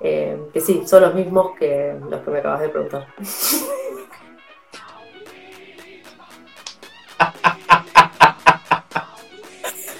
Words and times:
eh, 0.00 0.40
que 0.52 0.60
sí, 0.60 0.82
son 0.86 1.02
los 1.02 1.12
mismos 1.14 1.56
que 1.58 1.96
los 2.08 2.20
que 2.20 2.30
me 2.30 2.38
acabas 2.38 2.60
de 2.60 2.68
preguntar. 2.68 3.08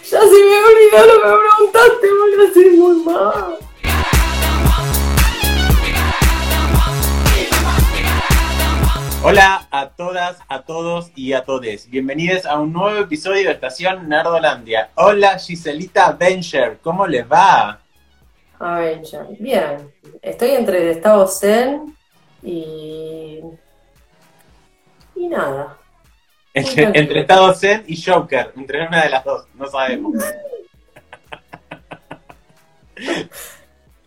ya 0.05 0.21
se 0.21 0.29
me 0.29 0.65
olvidó 0.65 1.05
lo 1.07 1.23
que 1.23 1.29
me 1.29 1.35
preguntaste, 1.49 2.07
boludo, 2.09 2.47
así 2.49 2.71
muy 2.71 2.97
mal. 3.05 3.59
Hola 9.25 9.67
a 9.73 9.89
todas, 9.91 10.39
a 10.49 10.63
todos 10.63 11.11
y 11.17 11.33
a 11.33 11.45
todes. 11.45 11.91
Bienvenidos 11.91 12.47
a 12.47 12.61
un 12.61 12.73
nuevo 12.73 12.99
episodio 12.99 13.49
de 13.49 13.55
Estación 13.55 14.09
Nerdolandia. 14.09 14.91
Hola 14.95 15.37
Giselita 15.39 16.13
Bencher, 16.13 16.79
¿cómo 16.81 17.05
les 17.07 17.27
va? 17.31 17.81
Avenger. 18.59 19.27
Bien, 19.39 19.93
estoy 20.23 20.51
entre 20.51 20.83
el 20.83 20.89
estado 20.97 21.27
zen 21.27 21.97
y. 22.43 23.41
y 25.15 25.29
nada. 25.29 25.77
Entre, 26.55 26.85
entre 26.99 27.21
Estado 27.21 27.55
Zen 27.55 27.85
y 27.87 28.03
Joker, 28.03 28.53
entre 28.57 28.87
una 28.87 29.05
de 29.05 29.11
las 29.11 29.25
dos, 29.25 29.47
no 29.55 29.67
sabemos. 29.67 30.15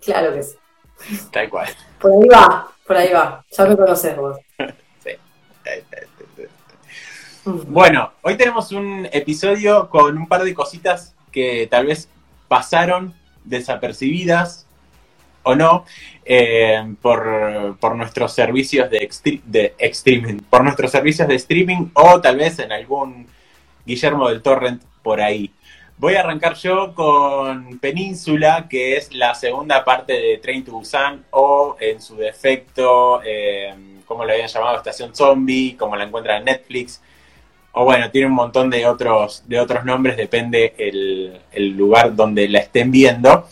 Claro 0.02 0.34
que 0.34 0.44
sí. 0.44 0.58
Tal 1.32 1.50
cual. 1.50 1.70
Por 2.00 2.12
ahí 2.12 2.28
va, 2.28 2.72
por 2.86 2.98
ahí 2.98 3.14
va. 3.14 3.46
Ya 3.50 3.66
me 3.66 3.78
conoces 3.78 4.18
vos. 4.18 4.38
Bueno, 7.44 8.12
hoy 8.22 8.38
tenemos 8.38 8.72
un 8.72 9.08
episodio 9.12 9.90
con 9.90 10.16
un 10.16 10.28
par 10.28 10.44
de 10.44 10.54
cositas 10.54 11.16
que 11.32 11.68
tal 11.72 11.88
vez 11.88 12.08
pasaron 12.48 13.16
desapercibidas 13.44 14.66
o 15.44 15.56
no 15.56 15.86
eh, 16.26 16.84
por, 17.02 17.78
por 17.80 17.96
nuestros 17.96 18.34
servicios 18.34 18.90
de, 18.90 19.10
de 19.46 19.76
streaming, 19.80 20.38
por 20.50 20.64
nuestros 20.64 20.92
servicios 20.92 21.28
de 21.28 21.36
streaming 21.36 21.90
o 21.94 22.22
tal 22.22 22.38
vez 22.38 22.60
en 22.60 22.72
algún 22.72 23.28
Guillermo 23.86 24.30
del 24.30 24.42
Torrent 24.42 24.84
por 25.02 25.22
ahí. 25.22 25.52
Voy 25.98 26.16
a 26.16 26.22
arrancar 26.22 26.56
yo 26.56 26.96
con 26.96 27.78
Península, 27.78 28.68
que 28.68 28.98
es 28.98 29.14
la 29.14 29.36
segunda 29.36 29.86
parte 29.86 30.14
de 30.14 30.38
Train 30.38 30.64
to 30.64 30.72
Busan 30.72 31.26
o 31.30 31.76
en 31.80 32.02
su 32.02 32.16
defecto, 32.16 33.22
eh, 33.24 33.72
como 34.06 34.26
le 34.26 34.34
habían 34.34 34.48
llamado, 34.48 34.78
Estación 34.78 35.16
Zombie, 35.16 35.76
como 35.78 35.96
la 35.96 36.06
encuentran 36.06 36.40
en 36.40 36.46
Netflix. 36.46 37.02
O 37.74 37.86
bueno, 37.86 38.12
tiene 38.12 38.28
un 38.28 38.34
montón 38.34 38.70
de 38.70 38.86
otros, 38.86 39.44
de 39.48 39.60
otros 39.60 39.86
nombres, 39.86 40.18
depende 40.18 40.74
el, 40.78 41.40
el 41.52 41.70
lugar 41.70 42.16
donde 42.16 42.50
la 42.50 42.60
estén 42.60 42.92
viendo. 42.92 43.48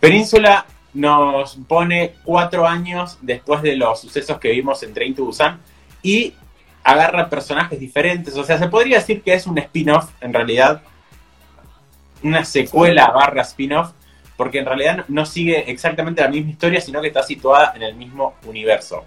Península 0.00 0.66
nos 0.94 1.56
pone 1.68 2.14
cuatro 2.24 2.66
años 2.66 3.18
después 3.22 3.62
de 3.62 3.76
los 3.76 4.00
sucesos 4.00 4.38
que 4.38 4.50
vimos 4.50 4.82
en 4.82 4.92
Train 4.92 5.14
to 5.14 5.24
Busan 5.24 5.60
y 6.02 6.34
agarra 6.82 7.30
personajes 7.30 7.78
diferentes. 7.78 8.36
O 8.36 8.42
sea, 8.44 8.58
se 8.58 8.68
podría 8.68 8.98
decir 8.98 9.22
que 9.22 9.32
es 9.34 9.46
un 9.46 9.56
spin-off, 9.58 10.10
en 10.20 10.32
realidad, 10.34 10.82
una 12.22 12.44
secuela 12.44 13.08
barra 13.10 13.42
spin-off, 13.42 13.92
porque 14.36 14.58
en 14.58 14.66
realidad 14.66 15.04
no- 15.08 15.24
sigue 15.24 15.70
exactamente 15.70 16.20
la 16.22 16.28
misma 16.28 16.50
historia, 16.50 16.80
sino 16.80 17.00
que 17.00 17.08
está 17.08 17.22
situada 17.22 17.72
en 17.76 17.82
el 17.82 17.94
mismo 17.94 18.34
universo. 18.46 19.04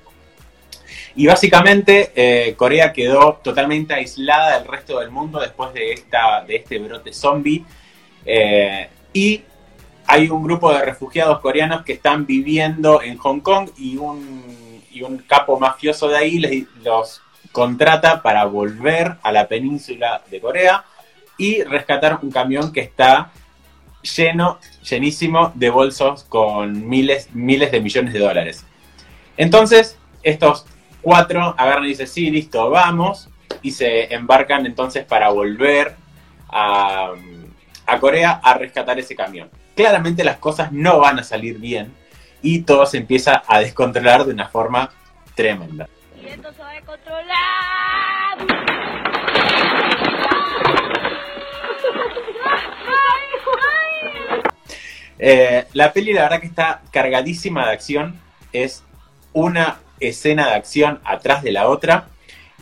Y 1.16 1.28
básicamente 1.28 2.11
eh, 2.16 2.55
Corea 2.55 2.94
quedó 2.94 3.39
totalmente 3.44 3.94
aislada 3.94 4.59
del 4.59 4.67
resto 4.67 5.00
del 5.00 5.11
mundo 5.11 5.39
después 5.39 5.73
de, 5.73 5.94
esta, 5.94 6.44
de 6.45 6.55
este 6.58 6.80
brote 6.80 7.14
zombie. 7.14 7.64
eh, 8.25 8.89
y 9.13 9.44
hay 10.08 10.30
un 10.30 10.44
grupo 10.44 10.72
de 10.72 10.83
refugiados 10.83 11.39
coreanos 11.39 11.83
que 11.83 11.94
están 11.94 12.25
viviendo 12.25 13.02
en 13.02 13.17
Hong 13.17 13.39
Kong 13.39 13.69
y 13.78 13.97
un, 13.97 14.81
y 14.91 15.02
un 15.02 15.17
capo 15.19 15.59
mafioso 15.59 16.08
de 16.08 16.17
ahí 16.17 16.67
los 16.83 17.22
contrata 17.52 18.22
para 18.22 18.45
volver 18.45 19.16
a 19.23 19.31
la 19.31 19.47
península 19.47 20.22
de 20.29 20.41
Corea 20.41 20.84
y 21.38 21.63
rescatar 21.63 22.19
un 22.22 22.29
camión 22.29 22.72
que 22.72 22.81
está 22.81 23.31
lleno, 24.01 24.59
llenísimo 24.88 25.51
de 25.56 25.69
bolsos 25.69 26.24
con 26.25 26.88
miles, 26.88 27.29
miles 27.34 27.72
de 27.72 27.79
millones 27.79 28.13
de 28.13 28.19
dólares. 28.19 28.66
Entonces, 29.38 29.97
estos 30.22 30.66
cuatro 31.05 31.53
agarran 31.55 31.85
y 31.85 31.89
dicen, 31.89 32.07
sí, 32.07 32.31
listo, 32.31 32.71
vamos, 32.71 33.29
y 33.61 33.69
se 33.69 34.11
embarcan 34.11 34.66
entonces 34.66 35.05
para 35.05 35.29
volver 35.29 35.95
a, 36.49 37.11
a 37.85 37.99
Corea 37.99 38.41
a 38.43 38.55
rescatar 38.55 38.97
ese 38.97 39.15
camión. 39.15 39.51
Claramente 39.75 40.23
las 40.23 40.38
cosas 40.38 40.71
no 40.71 40.97
van 40.97 41.19
a 41.19 41.23
salir 41.23 41.59
bien 41.59 41.94
y 42.41 42.61
todo 42.63 42.88
se 42.88 42.97
empieza 42.97 43.44
a 43.45 43.59
descontrolar 43.59 44.25
de 44.25 44.33
una 44.33 44.47
forma 44.47 44.89
tremenda. 45.35 45.88
Y 46.19 46.25
esto 46.25 46.51
se 46.51 46.61
va 46.63 46.71
a 46.71 46.81
controlar. 46.81 47.35
Eh, 55.19 55.67
la 55.73 55.94
peli 55.94 56.13
la 56.13 56.23
verdad 56.23 56.41
que 56.41 56.47
está 56.47 56.81
cargadísima 56.91 57.67
de 57.67 57.73
acción, 57.73 58.19
es 58.51 58.83
una 59.33 59.77
escena 60.00 60.47
de 60.47 60.56
acción 60.56 61.00
atrás 61.03 61.44
de 61.44 61.51
la 61.51 61.67
otra 61.67 62.07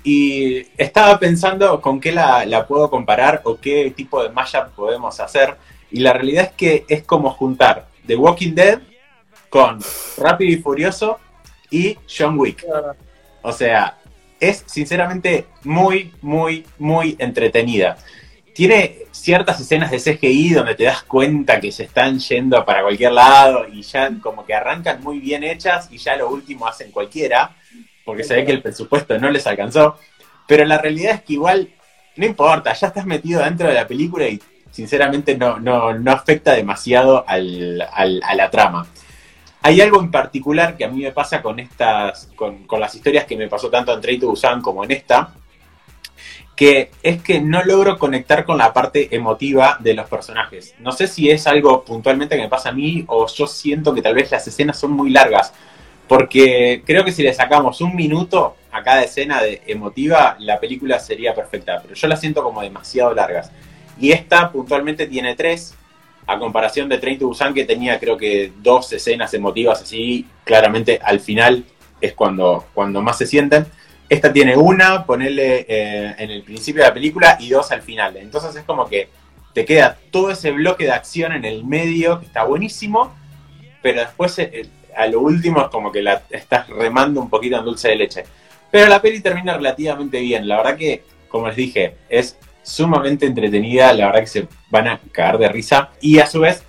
y 0.04 0.68
estaba 0.78 1.18
pensando 1.20 1.80
con 1.82 2.00
qué 2.00 2.12
la, 2.12 2.66
puedo 2.68 2.90
comparar 2.90 3.42
o 3.46 3.58
qué 3.58 3.92
tipo 3.96 4.22
de 4.22 4.30
mashup 4.30 4.70
podemos 4.76 5.20
hacer 5.20 5.56
y 5.92 6.00
la 6.00 6.14
realidad 6.14 6.46
es 6.46 6.52
que 6.52 6.86
es 6.88 7.04
como 7.04 7.30
juntar 7.32 7.88
The 8.06 8.16
Walking 8.16 8.54
Dead 8.54 8.80
con 9.50 9.80
Rápido 10.18 10.52
y 10.52 10.58
Furioso 10.58 11.20
y 11.70 11.98
John 12.08 12.38
Wick. 12.38 12.66
O 13.42 13.52
sea, 13.52 13.98
es 14.40 14.64
sinceramente 14.66 15.46
muy, 15.64 16.12
muy, 16.22 16.66
muy 16.78 17.16
entretenida. 17.20 17.98
Tiene 18.54 19.00
ciertas 19.12 19.60
escenas 19.60 19.90
de 19.90 20.00
CGI 20.00 20.54
donde 20.54 20.76
te 20.76 20.84
das 20.84 21.04
cuenta 21.04 21.60
que 21.60 21.72
se 21.72 21.84
están 21.84 22.20
yendo 22.20 22.64
para 22.66 22.84
cualquier 22.84 23.12
lado 23.14 23.66
y 23.68 23.82
ya 23.82 24.12
como 24.22 24.46
que 24.46 24.54
arrancan 24.54 25.02
muy 25.02 25.20
bien 25.20 25.44
hechas 25.44 25.88
y 25.92 25.98
ya 25.98 26.16
lo 26.16 26.30
último 26.30 26.68
hacen 26.68 26.92
cualquiera, 26.92 27.56
porque 28.06 28.24
se 28.24 28.36
ve 28.36 28.46
que 28.46 28.52
el 28.52 28.62
presupuesto 28.62 29.18
no 29.18 29.30
les 29.32 29.48
alcanzó. 29.48 29.98
Pero 30.48 30.66
la 30.66 30.78
realidad 30.78 31.16
es 31.16 31.22
que 31.24 31.34
igual 31.34 31.70
no 32.16 32.26
importa, 32.26 32.74
ya 32.74 32.88
estás 32.88 33.06
metido 33.08 33.42
dentro 33.42 33.68
de 33.68 33.74
la 33.74 33.88
película 33.88 34.28
y 34.28 34.40
sinceramente 34.70 35.36
no, 35.36 35.60
no, 35.60 35.94
no 35.94 36.12
afecta 36.12 36.54
demasiado 36.54 37.24
al, 37.28 37.82
al- 37.92 38.22
a 38.24 38.36
la 38.36 38.52
trama. 38.52 38.86
Hay 39.64 39.80
algo 39.82 40.00
en 40.00 40.12
particular 40.12 40.76
que 40.78 40.84
a 40.86 40.90
mí 40.90 41.02
me 41.02 41.12
pasa 41.12 41.42
con 41.42 41.60
estas, 41.60 42.30
con, 42.36 42.68
con 42.68 42.80
las 42.80 42.94
historias 42.94 43.26
que 43.26 43.38
me 43.38 43.48
pasó 43.48 43.70
tanto 43.70 43.94
en 43.94 44.02
Train 44.02 44.20
to 44.20 44.28
Busan 44.28 44.62
como 44.62 44.84
en 44.84 44.92
esta, 44.92 45.34
que 46.56 46.92
es 47.02 47.22
que 47.22 47.42
no 47.42 47.64
logro 47.64 47.98
conectar 47.98 48.46
con 48.46 48.58
la 48.58 48.74
parte 48.74 49.16
emotiva 49.16 49.78
de 49.80 49.94
los 49.94 50.08
personajes. 50.08 50.76
No 50.80 50.92
sé 50.92 51.08
si 51.08 51.30
es 51.30 51.48
algo 51.48 51.84
puntualmente 51.84 52.36
que 52.36 52.44
me 52.44 52.50
pasa 52.50 52.70
a 52.70 52.74
mí 52.74 53.04
o 53.08 53.28
yo 53.28 53.48
siento 53.48 53.94
que 53.94 54.02
tal 54.02 54.14
vez 54.14 54.32
las 54.32 54.48
escenas 54.48 54.80
son 54.80 54.92
muy 54.92 55.10
largas, 55.10 55.54
porque 56.08 56.84
creo 56.86 57.04
que 57.04 57.12
si 57.12 57.24
le 57.24 57.34
sacamos 57.34 57.82
un 57.82 57.96
minuto 57.96 58.56
a 58.72 58.84
cada 58.84 59.04
escena 59.04 59.42
de 59.42 59.62
emotiva, 59.66 60.36
la 60.40 60.60
película 60.60 61.00
sería 61.00 61.34
perfecta, 61.34 61.82
pero 61.82 61.96
yo 61.96 62.08
la 62.08 62.18
siento 62.18 62.44
como 62.44 62.62
demasiado 62.62 63.14
largas. 63.14 63.52
Y 64.00 64.12
esta 64.12 64.52
puntualmente 64.52 65.08
tiene 65.08 65.36
tres, 65.36 65.76
a 66.28 66.40
comparación 66.40 66.88
de 66.88 67.00
Train 67.00 67.20
to 67.20 67.28
Busan 67.28 67.54
que 67.54 67.66
tenía 67.66 68.00
creo 68.00 68.18
que 68.18 68.52
dos 68.62 68.92
escenas 68.94 69.34
emotivas 69.34 69.82
así, 69.82 70.26
claramente 70.44 71.00
al 71.04 71.20
final 71.20 71.66
es 72.00 72.14
cuando, 72.14 72.66
cuando 72.74 73.02
más 73.02 73.18
se 73.18 73.26
sienten. 73.26 73.66
Esta 74.10 74.32
tiene 74.32 74.56
una, 74.56 75.06
ponerle 75.06 75.66
eh, 75.68 76.16
en 76.18 76.30
el 76.30 76.44
principio 76.44 76.84
de 76.84 76.90
la 76.90 76.94
película 76.94 77.38
y 77.40 77.50
dos 77.50 77.72
al 77.72 77.82
final. 77.82 78.18
Entonces 78.18 78.56
es 78.56 78.64
como 78.64 78.88
que 78.88 79.10
te 79.54 79.66
queda 79.66 79.98
todo 80.12 80.32
ese 80.32 80.52
bloque 80.52 80.86
de 80.86 80.92
acción 80.92 81.32
en 81.32 81.46
el 81.46 81.64
medio 81.64 82.20
que 82.20 82.26
está 82.26 82.44
buenísimo, 82.44 83.14
pero 83.82 84.02
después 84.02 84.38
eh, 84.40 84.68
a 84.96 85.08
lo 85.08 85.22
último 85.22 85.62
es 85.62 85.68
como 85.68 85.92
que 85.92 86.02
la 86.02 86.24
estás 86.30 86.68
remando 86.68 87.22
un 87.22 87.30
poquito 87.30 87.58
en 87.58 87.66
dulce 87.66 87.90
de 87.90 87.96
leche. 87.96 88.24
Pero 88.72 88.88
la 88.88 89.02
peli 89.02 89.20
termina 89.22 89.56
relativamente 89.56 90.20
bien. 90.20 90.48
La 90.48 90.58
verdad 90.58 90.78
que, 90.78 91.04
como 91.30 91.48
les 91.48 91.56
dije, 91.56 91.96
es 92.10 92.38
sumamente 92.64 93.26
entretenida. 93.26 93.94
La 93.94 94.08
verdad 94.08 94.22
que 94.22 94.28
se 94.28 94.48
van 94.72 94.88
a 94.88 95.00
cagar 95.12 95.38
de 95.38 95.48
risa. 95.48 95.92
Y 96.02 96.18
a 96.20 96.26
su 96.26 96.40
vez, 96.40 96.64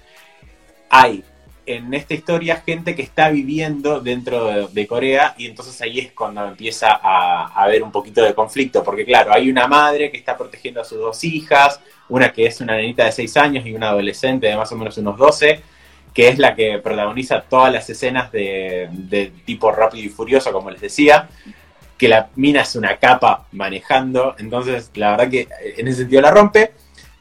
hay 0.91 1.25
en 1.67 1.93
esta 1.95 2.15
historia 2.15 2.63
gente 2.65 2.95
que 2.95 3.03
está 3.03 3.31
viviendo 3.31 4.01
dentro 4.01 4.69
de, 4.69 4.87
Corea 4.87 5.35
y 5.39 5.47
entonces 5.47 5.81
ahí 5.81 5.99
es 5.99 6.13
cuando 6.13 6.47
empieza 6.47 6.93
a, 6.93 7.47
a 7.47 7.65
haber 7.65 7.83
un 7.83 7.91
poquito 7.91 8.23
de 8.23 8.35
conflicto, 8.35 8.85
porque 8.85 9.05
claro, 9.05 9.33
hay 9.33 9.51
una 9.51 9.67
madre 9.67 10.11
que 10.11 10.19
está 10.19 10.37
protegiendo 10.37 10.81
a 10.81 10.85
sus 10.85 10.99
dos 10.99 11.25
hijas, 11.25 11.81
una 12.09 12.33
que 12.33 12.47
es 12.47 12.61
una 12.61 12.77
nenita 12.77 13.05
de 13.05 13.13
6 13.13 13.37
años 13.37 13.67
y 13.67 13.75
una 13.75 13.89
adolescente 13.89 14.47
de 14.47 14.57
más 14.57 14.71
o 14.73 14.77
menos 14.77 14.99
unos 14.99 15.17
12, 15.17 15.61
que 16.13 16.29
es 16.29 16.39
la 16.39 16.55
que 16.55 16.79
protagoniza 16.79 17.41
todas 17.43 17.73
las 17.73 17.89
escenas 17.91 18.31
de, 18.31 18.89
de 18.93 19.33
tipo 19.45 19.73
rápido 19.73 20.05
y 20.05 20.09
furioso, 20.09 20.53
como 20.53 20.71
les 20.71 20.81
decía, 20.81 21.29
que 21.97 22.09
la 22.09 22.29
mina 22.37 22.63
es 22.63 22.77
una 22.77 22.97
capa 22.99 23.47
manejando, 23.53 24.35
entonces 24.39 24.91
la 24.95 25.13
verdad 25.13 25.31
que 25.31 25.41
eh, 25.41 25.75
en 25.79 25.89
ese 25.89 25.99
sentido 25.99 26.23
la 26.23 26.31
rompe. 26.31 26.73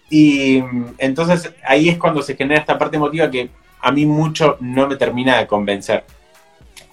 Y 0.09 0.61
mm, 0.61 0.95
entonces 0.97 1.51
ahí 1.65 1.89
es 1.89 1.97
cuando 1.97 2.21
se 2.21 2.35
genera 2.35 2.59
esta 2.59 2.77
parte 2.77 2.97
emotiva 2.97 3.29
que 3.31 3.49
a 3.83 3.91
mí 3.91 4.05
mucho 4.05 4.57
no 4.61 4.87
me 4.87 4.95
termina 4.95 5.37
de 5.37 5.45
convencer. 5.45 6.05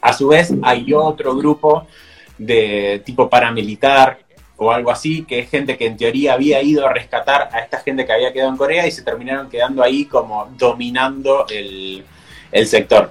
A 0.01 0.13
su 0.13 0.29
vez, 0.29 0.53
hay 0.63 0.93
otro 0.93 1.37
grupo 1.37 1.87
de 2.37 3.01
tipo 3.05 3.31
paramilitar 3.31 4.19
o 4.57 4.73
algo 4.73 4.91
así, 4.91 5.25
que 5.25 5.39
es 5.39 5.51
gente 5.51 5.79
que 5.79 5.87
en 5.87 5.97
teoría 5.97 6.35
había 6.35 6.61
ido 6.63 6.87
a 6.87 6.93
rescatar 6.93 7.49
a 7.53 7.61
esta 7.61 7.79
gente 7.79 8.05
que 8.05 8.13
había 8.13 8.33
quedado 8.33 8.51
en 8.51 8.57
Corea 8.57 8.87
y 8.87 8.91
se 8.91 9.03
terminaron 9.03 9.49
quedando 9.49 9.83
ahí 9.83 10.05
como 10.05 10.51
dominando 10.59 11.47
el, 11.49 12.05
sector. 12.67 13.11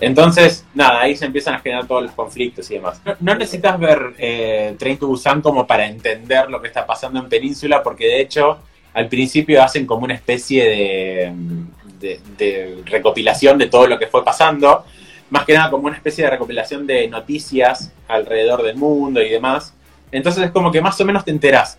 Entonces, 0.00 0.64
nada, 0.74 1.02
ahí 1.02 1.14
se 1.14 1.26
empiezan 1.26 1.54
a 1.54 1.58
generar 1.58 1.86
todos 1.86 2.04
los 2.04 2.12
conflictos 2.12 2.70
y 2.70 2.74
demás. 2.74 3.02
No, 3.20 3.34
necesitas 3.34 3.78
ver 3.78 4.14
eh, 4.16 4.74
Train 4.78 4.96
to 4.96 5.06
Busan 5.06 5.42
como 5.42 5.66
para 5.66 5.86
entender 5.86 6.48
lo 6.48 6.62
que 6.62 6.68
está 6.68 6.86
pasando 6.86 7.20
en 7.20 7.28
Península, 7.28 7.82
porque 7.82 8.06
de 8.06 8.20
hecho 8.22 8.58
al 8.94 9.08
principio 9.08 9.62
hacen 9.62 9.86
como 9.86 10.04
una 10.04 10.14
especie 10.14 10.64
de, 10.64 11.32
de 11.98 12.82
recopilación 12.86 13.58
de 13.58 13.66
todo 13.66 13.86
lo 13.86 13.98
que 13.98 14.06
fue 14.06 14.24
pasando 14.24 14.84
más 15.30 15.44
que 15.44 15.54
nada 15.54 15.70
como 15.70 15.86
una 15.86 15.96
especie 15.96 16.24
de 16.24 16.30
recopilación 16.30 16.86
de 16.86 17.08
noticias 17.08 17.92
alrededor 18.06 18.62
del 18.62 18.76
mundo 18.76 19.20
y 19.20 19.28
demás. 19.28 19.74
Entonces 20.10 20.44
es 20.44 20.50
como 20.50 20.72
que 20.72 20.80
más 20.80 20.98
o 21.00 21.04
menos 21.04 21.24
te 21.24 21.30
enterás. 21.30 21.78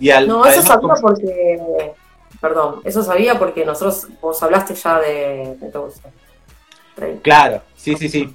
Y 0.00 0.10
al, 0.10 0.26
no, 0.26 0.44
eso 0.46 0.62
sabía 0.62 0.94
porque. 1.00 1.92
Perdón, 2.40 2.80
eso 2.84 3.04
sabía 3.04 3.38
porque 3.38 3.64
nosotros, 3.64 4.08
vos 4.20 4.42
hablaste 4.42 4.74
ya 4.74 4.98
de, 4.98 5.56
de 5.60 7.20
Claro, 7.22 7.62
sí, 7.76 7.94
sí, 7.96 8.08
sí. 8.08 8.34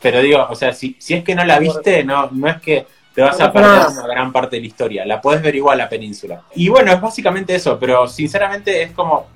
Pero 0.00 0.20
digo, 0.20 0.46
o 0.48 0.54
sea, 0.54 0.72
si, 0.72 0.96
si 1.00 1.14
es 1.14 1.24
que 1.24 1.34
no 1.34 1.44
la 1.44 1.58
viste, 1.58 2.04
no, 2.04 2.30
no 2.30 2.48
es 2.48 2.60
que 2.60 2.86
te 3.12 3.22
vas 3.22 3.40
a 3.40 3.52
perder 3.52 3.88
una 3.88 4.06
gran 4.06 4.32
parte 4.32 4.56
de 4.56 4.60
la 4.60 4.66
historia. 4.68 5.04
La 5.04 5.20
puedes 5.20 5.42
ver 5.42 5.56
igual 5.56 5.80
a 5.80 5.84
la 5.84 5.88
península. 5.88 6.42
Y 6.54 6.68
bueno, 6.68 6.92
es 6.92 7.00
básicamente 7.00 7.56
eso, 7.56 7.76
pero 7.76 8.06
sinceramente 8.06 8.82
es 8.82 8.92
como 8.92 9.26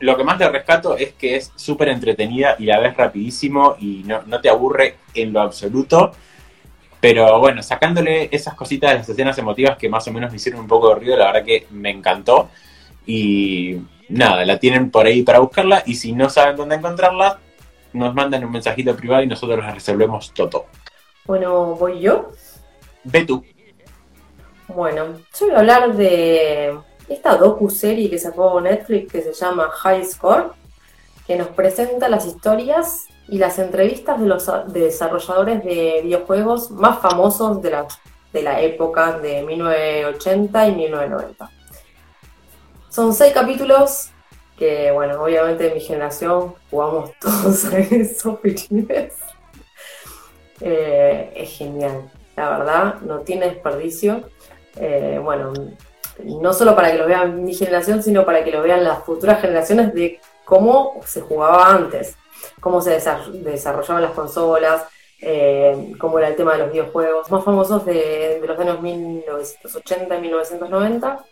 lo 0.00 0.16
que 0.16 0.24
más 0.24 0.38
le 0.38 0.48
rescato 0.48 0.96
es 0.96 1.12
que 1.14 1.36
es 1.36 1.52
súper 1.56 1.88
entretenida 1.88 2.56
y 2.58 2.66
la 2.66 2.78
ves 2.78 2.96
rapidísimo 2.96 3.76
y 3.80 4.04
no, 4.04 4.40
te 4.40 4.48
aburre 4.48 4.96
en 5.14 5.32
lo 5.32 5.40
absoluto. 5.40 6.12
Pero 7.00 7.38
bueno, 7.38 7.62
sacándole 7.62 8.28
esas 8.32 8.54
cositas 8.54 8.90
de 8.90 8.98
las 8.98 9.08
escenas 9.08 9.38
emotivas 9.38 9.76
que 9.76 9.88
más 9.88 10.06
o 10.08 10.12
menos 10.12 10.30
me 10.30 10.36
hicieron 10.36 10.60
un 10.60 10.68
poco 10.68 10.88
de 10.88 10.94
ruido, 10.96 11.16
la 11.16 11.26
verdad 11.26 11.44
que 11.44 11.66
me 11.70 11.90
encantó. 11.90 12.50
Y 13.06 13.76
nada, 14.08 14.44
la 14.44 14.58
tienen 14.58 14.90
por 14.90 15.06
ahí 15.06 15.22
para 15.22 15.38
buscarla. 15.38 15.82
Y 15.86 15.94
si 15.94 16.12
no 16.12 16.28
saben 16.28 16.56
dónde 16.56 16.76
encontrarla, 16.76 17.38
nos 17.92 18.14
mandan 18.14 18.44
un 18.44 18.52
mensajito 18.52 18.94
privado 18.96 19.22
y 19.22 19.26
nosotros 19.26 19.58
la 19.60 19.72
resolvemos 19.72 20.32
todo. 20.32 20.66
Bueno, 21.24 21.74
¿voy 21.76 22.00
yo? 22.00 22.30
Ve 23.04 23.24
tú. 23.24 23.44
Bueno, 24.68 25.18
yo 25.38 25.46
voy 25.46 25.54
a 25.54 25.58
hablar 25.58 25.94
de 25.94 26.78
esta 27.08 27.36
docu-serie 27.36 28.10
que 28.10 28.18
sacó 28.18 28.60
Netflix 28.60 29.12
que 29.12 29.22
se 29.22 29.32
llama 29.32 29.68
High 29.70 30.04
Score, 30.04 30.52
que 31.26 31.36
nos 31.36 31.48
presenta 31.48 32.08
las 32.08 32.26
historias 32.26 33.06
y 33.28 33.38
las 33.38 33.58
entrevistas 33.58 34.20
de 34.20 34.26
los 34.26 34.50
desarrolladores 34.72 35.62
de 35.64 36.00
videojuegos 36.02 36.70
más 36.70 36.98
famosos 37.00 37.60
de 37.62 37.70
la, 37.70 37.86
de 38.32 38.42
la 38.42 38.60
época 38.60 39.18
de 39.18 39.42
1980 39.42 40.68
y 40.68 40.74
1990. 40.74 41.50
Son 42.88 43.12
seis 43.12 43.32
capítulos 43.32 44.10
que, 44.56 44.90
bueno, 44.90 45.22
obviamente 45.22 45.68
en 45.68 45.74
mi 45.74 45.80
generación 45.80 46.54
jugamos 46.70 47.12
todos 47.20 47.64
a 47.66 47.78
esos 47.78 48.38
eh, 50.60 51.32
es 51.36 51.50
genial, 51.56 52.10
la 52.36 52.50
verdad, 52.50 53.00
no 53.02 53.20
tiene 53.20 53.46
desperdicio. 53.46 54.28
Eh, 54.76 55.20
bueno, 55.22 55.52
no 56.24 56.52
solo 56.52 56.74
para 56.74 56.90
que 56.90 56.98
lo 56.98 57.06
vean 57.06 57.44
mi 57.44 57.54
generación, 57.54 58.02
sino 58.02 58.24
para 58.24 58.44
que 58.44 58.50
lo 58.50 58.62
vean 58.62 58.84
las 58.84 59.04
futuras 59.04 59.40
generaciones 59.40 59.94
de 59.94 60.20
cómo 60.44 61.00
se 61.04 61.20
jugaba 61.20 61.70
antes, 61.70 62.16
cómo 62.60 62.80
se 62.80 62.90
desarrollaban 62.90 64.02
las 64.02 64.12
consolas, 64.12 64.84
eh, 65.20 65.92
cómo 65.98 66.18
era 66.18 66.28
el 66.28 66.36
tema 66.36 66.52
de 66.52 66.58
los 66.58 66.72
videojuegos 66.72 67.30
más 67.30 67.44
famosos 67.44 67.84
de, 67.84 68.40
los 68.46 68.58
años 68.58 68.80
1980 68.80 70.16
y 70.16 70.20
1990. 70.20 71.24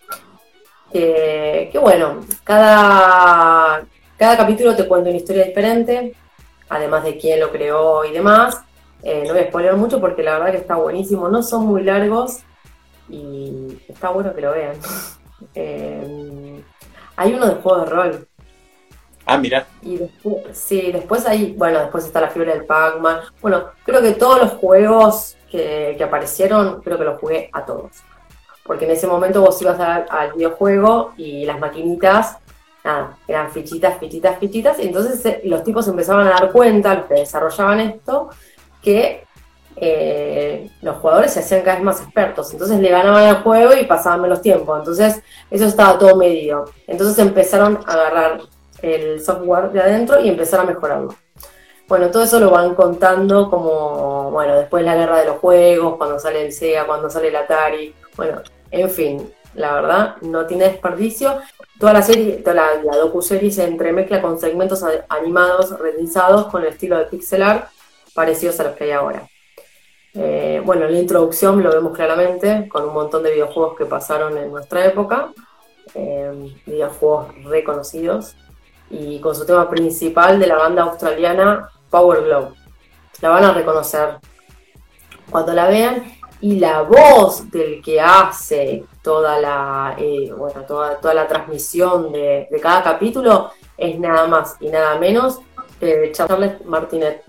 que 0.93 1.79
bueno, 1.81 2.21
cada, 2.45 3.85
cada 4.17 4.37
capítulo 4.37 4.75
te 4.75 4.87
cuenta 4.87 5.11
una 5.11 5.19
historia 5.19 5.45
diferente, 5.45 6.15
además 6.69 7.05
de 7.05 7.17
quién 7.17 7.41
lo 7.41 7.51
creó 7.51 8.05
y 8.05 8.13
demás. 8.13 8.63
Eh, 9.03 9.25
no 9.27 9.35
voy 9.35 9.43
a 9.43 9.49
spoiler 9.49 9.77
mucho 9.77 10.01
porque 10.01 10.23
la 10.23 10.33
verdad 10.33 10.51
que 10.53 10.59
está 10.59 10.77
buenísimo, 10.77 11.29
no 11.29 11.43
son 11.43 11.67
muy 11.67 11.83
largos 11.83 12.41
y 13.09 13.83
está 13.89 14.11
bueno 14.11 14.35
que 14.35 14.41
lo 14.41 14.53
vean. 14.53 14.77
Eh, 15.55 16.63
hay 17.15 17.35
uno 17.35 17.47
de 17.47 17.55
juego 17.57 17.81
de 17.81 17.87
rol. 17.91 18.29
Ah, 19.27 19.37
mira. 19.37 19.67
Y 19.83 19.97
después, 19.99 20.57
sí, 20.57 20.93
después 20.93 21.27
hay, 21.27 21.53
bueno, 21.53 21.81
después 21.81 22.07
está 22.07 22.21
la 22.21 22.31
fibra 22.31 22.55
del 22.55 22.65
Pac-Man. 22.65 23.21
Bueno, 23.43 23.65
creo 23.85 24.01
que 24.01 24.13
todos 24.13 24.41
los 24.41 24.53
juegos 24.53 25.37
que, 25.51 25.99
aparecieron, 26.03 26.81
creo 26.81 26.97
que 26.97 27.05
los 27.05 27.21
jugué 27.21 27.51
a 27.53 27.65
todos. 27.65 27.93
Porque 28.65 28.85
en 28.85 28.93
ese 28.93 29.07
momento 29.07 29.43
vos 29.43 29.61
ibas 29.61 29.79
al 29.81 30.33
videojuego 30.33 31.13
y 31.17 31.45
las 31.45 31.59
maquinitas, 31.59 32.39
nada, 32.85 33.19
eran 33.27 33.51
fichitas, 33.51 33.99
fichitas, 33.99 34.39
fichitas. 34.39 34.79
Y 34.79 34.87
entonces 34.87 35.25
eh, 35.27 35.41
los 35.45 35.65
tipos 35.65 35.87
empezaban 35.89 36.27
a 36.29 36.31
dar 36.31 36.53
cuenta, 36.53 36.95
los 36.95 37.07
que 37.07 37.15
desarrollaban 37.15 37.81
esto, 37.81 38.31
que 38.81 39.26
eh, 39.77 40.71
los 40.81 40.97
jugadores 40.97 41.33
se 41.33 41.41
hacían 41.41 41.61
cada 41.61 41.77
vez 41.77 41.85
más 41.85 42.01
expertos, 42.01 42.53
entonces 42.53 42.79
le 42.81 42.89
ganaban 42.89 43.25
al 43.25 43.43
juego 43.43 43.75
y 43.75 43.85
pasaban 43.85 44.23
menos 44.23 44.41
tiempo, 44.41 44.77
entonces 44.77 45.23
eso 45.51 45.67
estaba 45.67 45.99
todo 45.99 46.17
medido. 46.17 46.65
Entonces 46.87 47.19
empezaron 47.19 47.79
a 47.87 47.93
agarrar 47.93 48.41
el 48.83 49.23
software 49.23 49.71
de 49.73 49.81
adentro 49.81 50.21
y 50.21 50.29
empezaron 50.29 50.67
a 50.67 50.73
mejorarlo. 50.73 51.15
Bueno, 51.89 52.11
todo 52.11 52.25
eso 52.25 52.41
lo 52.41 52.51
van 52.51 52.75
contando 52.75 53.49
como, 53.49 54.31
bueno, 54.33 54.57
después 54.57 54.85
la 54.85 54.97
guerra 54.97 55.21
de 55.21 55.27
los 55.27 55.39
juegos, 55.39 55.97
cuando 55.97 56.19
sale 56.19 56.45
el 56.45 56.53
Sega, 56.53 56.87
cuando 56.87 57.09
sale 57.09 57.29
el 57.29 57.37
Atari, 57.37 57.95
bueno, 58.17 58.43
en 58.71 58.91
fin, 58.91 59.33
la 59.55 59.75
verdad, 59.75 60.17
no 60.23 60.47
tiene 60.47 60.65
desperdicio. 60.65 61.39
Toda 61.79 61.93
la 61.93 62.03
serie, 62.03 62.39
toda 62.39 62.55
la, 62.55 62.83
la 62.83 62.97
docu-serie 62.97 63.51
se 63.53 63.65
entremezcla 63.65 64.21
con 64.21 64.39
segmentos 64.41 64.85
animados, 65.09 65.79
rendizados 65.79 66.47
con 66.47 66.63
el 66.63 66.69
estilo 66.69 66.99
de 66.99 67.05
pixel 67.05 67.43
art 67.43 67.69
parecidos 68.15 68.59
a 68.61 68.65
los 68.65 68.73
que 68.75 68.85
hay 68.85 68.91
ahora. 68.93 69.29
Eh, 70.19 70.63
bueno, 70.65 70.87
en 70.87 70.93
la 70.93 70.99
introducción 70.99 71.63
lo 71.63 71.71
vemos 71.71 71.95
claramente 71.95 72.69
con 72.69 72.85
un 72.85 72.95
montón 72.95 73.23
de 73.23 73.33
videojuegos 73.33 73.77
que 73.77 73.85
pasaron 73.85 74.39
en 74.39 74.51
nuestra 74.51 74.87
época, 74.87 75.33
eh, 75.95 76.55
videojuegos 76.65 77.35
reconocidos, 77.45 78.35
y 78.89 79.21
con 79.21 79.35
su 79.35 79.45
tema 79.45 79.69
principal 79.69 80.39
de 80.39 80.47
la 80.47 80.57
banda 80.57 80.85
australiana 80.85 81.69
Power 81.91 82.23
Glow. 82.23 82.55
La 83.21 83.29
van 83.29 83.45
a 83.45 83.53
reconocer. 83.53 84.19
Cuando 85.31 85.53
la 85.53 85.67
vean 85.67 86.05
y 86.41 86.61
la 86.61 86.83
voz 86.83 87.51
del 87.51 87.83
que 87.83 88.01
hace 88.01 88.85
toda 89.03 89.39
la, 89.39 89.97
eh, 89.99 90.33
bueno, 90.37 90.63
toda, 90.63 90.97
toda 90.99 91.13
la 91.13 91.27
transmisión 91.27 92.13
de, 92.13 92.49
cada 92.63 92.83
capítulo 92.83 93.51
es 93.77 93.99
nada 93.99 94.27
más 94.27 94.57
y 94.61 94.69
nada 94.69 94.99
menos 94.99 95.41
que 95.79 96.11
Charles 96.13 96.65
Martinet 96.65 97.23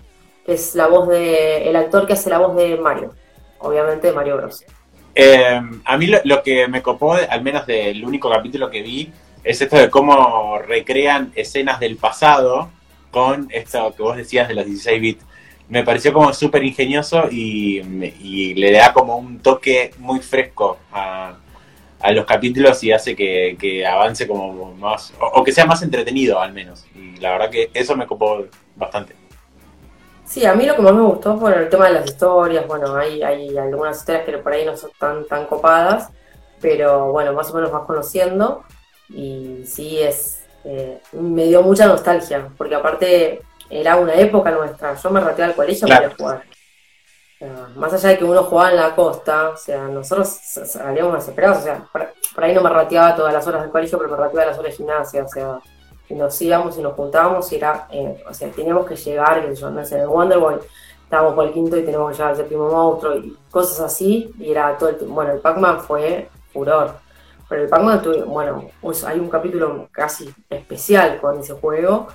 es 0.47 0.75
la 0.75 0.87
voz 0.87 1.09
de 1.09 1.69
el 1.69 1.75
actor 1.75 2.07
que 2.07 2.13
hace 2.13 2.29
la 2.29 2.39
voz 2.39 2.55
de 2.55 2.77
Mario, 2.77 3.13
obviamente 3.59 4.07
de 4.07 4.13
Mario 4.13 4.37
Bros. 4.37 4.63
Eh, 5.13 5.61
a 5.83 5.97
mí 5.97 6.07
lo, 6.23 6.41
que 6.41 6.67
me 6.67 6.81
copó, 6.81 7.13
al 7.13 7.41
menos 7.41 7.67
del 7.67 8.03
único 8.05 8.29
capítulo 8.29 8.69
que 8.69 8.81
vi, 8.81 9.11
es 9.43 9.61
esto 9.61 9.77
de 9.77 9.89
cómo 9.89 10.59
recrean 10.59 11.31
escenas 11.35 11.79
del 11.79 11.97
pasado 11.97 12.69
con 13.11 13.47
esto 13.51 13.93
que 13.95 14.03
vos 14.03 14.15
decías 14.15 14.47
de 14.47 14.53
los 14.53 14.65
16 14.65 15.01
bits. 15.01 15.25
Me 15.69 15.83
pareció 15.83 16.13
como 16.13 16.31
súper 16.33 16.63
ingenioso 16.63 17.27
y, 17.29 17.81
le 18.53 18.71
da 18.71 18.93
como 18.93 19.17
un 19.17 19.39
toque 19.39 19.91
muy 19.97 20.19
fresco 20.19 20.77
a, 20.91 21.35
los 22.11 22.25
capítulos 22.25 22.81
y 22.83 22.91
hace 22.91 23.15
que, 23.15 23.85
avance 23.85 24.27
como 24.27 24.73
más, 24.75 25.13
o, 25.19 25.43
que 25.43 25.51
sea 25.51 25.65
más 25.65 25.81
entretenido 25.81 26.39
al 26.39 26.53
menos. 26.53 26.85
Y 26.95 27.19
la 27.19 27.31
verdad 27.31 27.49
que 27.49 27.69
eso 27.73 27.97
me 27.97 28.05
copó 28.05 28.45
bastante. 28.75 29.26
Sí, 30.27 30.46
a 30.46 30.53
mí 30.53 30.65
lo 30.65 30.75
que 30.75 30.81
más 30.81 30.93
me 30.93 31.01
gustó 31.01 31.38
fue 31.38 31.55
el 31.55 31.69
tema 31.69 31.88
de 31.88 31.93
las 31.93 32.05
historias. 32.05 32.67
Bueno, 32.67 32.96
hay, 32.96 33.24
hay 33.24 33.57
algunas 33.57 33.98
historias 33.98 34.25
que 34.25 34.38
por 34.38 34.51
ahí 34.51 34.65
no 34.65 34.75
son 34.75 34.91
tan, 35.00 35.25
tan 35.25 35.46
copadas, 35.46 36.10
pero 36.60 37.12
bueno, 37.12 37.34
más 37.34 37.50
o 37.50 37.53
menos 37.55 37.72
vas 37.72 37.86
conociendo. 37.86 38.63
Y 39.10 39.63
sí, 39.65 40.00
es 40.00 40.38
eh, 40.69 41.01
me 41.13 41.46
dio 41.46 41.62
mucha 41.62 41.88
nostalgia, 41.88 42.50
porque 42.57 42.75
aparte 42.75 43.41
era 43.69 43.96
una 43.96 44.15
época 44.15 44.51
nuestra. 44.51 44.96
Yo 44.96 45.10
me 45.10 45.22
retiré 45.22 45.46
al 45.46 45.55
colegio 45.55 45.88
para 45.88 46.10
jugar. 46.10 46.43
más 47.75 47.93
allá 47.93 48.10
de 48.10 48.17
que 48.17 48.25
uno 48.25 48.43
jugaba 48.43 48.72
en 48.72 48.77
la 48.77 48.93
costa, 48.93 49.50
o 49.50 49.57
sea, 49.57 49.84
nosotros 49.88 50.27
salíamos 50.27 51.13
desesperados, 51.13 51.60
o 51.60 51.62
sea, 51.62 51.88
por, 51.89 52.43
ahí 52.43 52.53
no 52.53 52.62
me 52.62 52.69
rateaba 52.69 53.15
todas 53.15 53.34
las 53.34 53.48
horas 53.48 53.62
del 53.62 53.72
colegio, 53.72 53.98
pero 53.98 54.12
me 54.12 54.17
rateaba 54.17 54.48
las 54.48 54.60
horas 54.60 54.72
de 54.72 54.77
gimnasia, 54.77 55.24
o 55.24 55.27
sea, 55.29 55.60
y 56.09 56.13
nos 56.13 56.41
íbamos 56.41 56.77
y 56.77 56.81
nos 56.81 56.93
juntábamos 56.93 57.51
y 57.51 57.55
era, 57.55 57.87
eh, 57.91 58.23
o 58.29 58.33
sea, 58.33 58.49
teníamos 58.49 58.85
que 58.85 58.95
llegar, 58.95 59.45
que 59.45 59.55
yo, 59.55 59.69
no 59.69 59.85
sé, 59.85 59.99
en 59.99 60.07
Wonderboy 60.07 60.55
estábamos 61.03 61.35
por 61.35 61.45
el 61.45 61.53
quinto 61.53 61.77
y 61.77 61.83
teníamos 61.83 62.11
que 62.11 62.17
llegar 62.17 62.31
al 62.31 62.37
séptimo 62.37 62.69
monstruo 62.69 63.17
y 63.17 63.37
cosas 63.49 63.79
así, 63.79 64.33
y 64.39 64.51
era 64.51 64.77
todo 64.77 64.89
el 64.89 64.97
tiempo, 64.97 65.15
bueno, 65.15 65.33
el 65.33 65.39
Pac-Man 65.39 65.81
fue 65.81 66.29
furor, 66.53 66.95
pero 67.49 67.63
el 67.63 67.69
Pac-Man, 67.69 68.01
bueno, 68.27 68.69
hay 69.05 69.19
un 69.19 69.29
capítulo 69.29 69.87
casi 69.91 70.33
especial 70.49 71.19
con 71.19 71.39
ese 71.39 71.53
juego, 71.53 72.07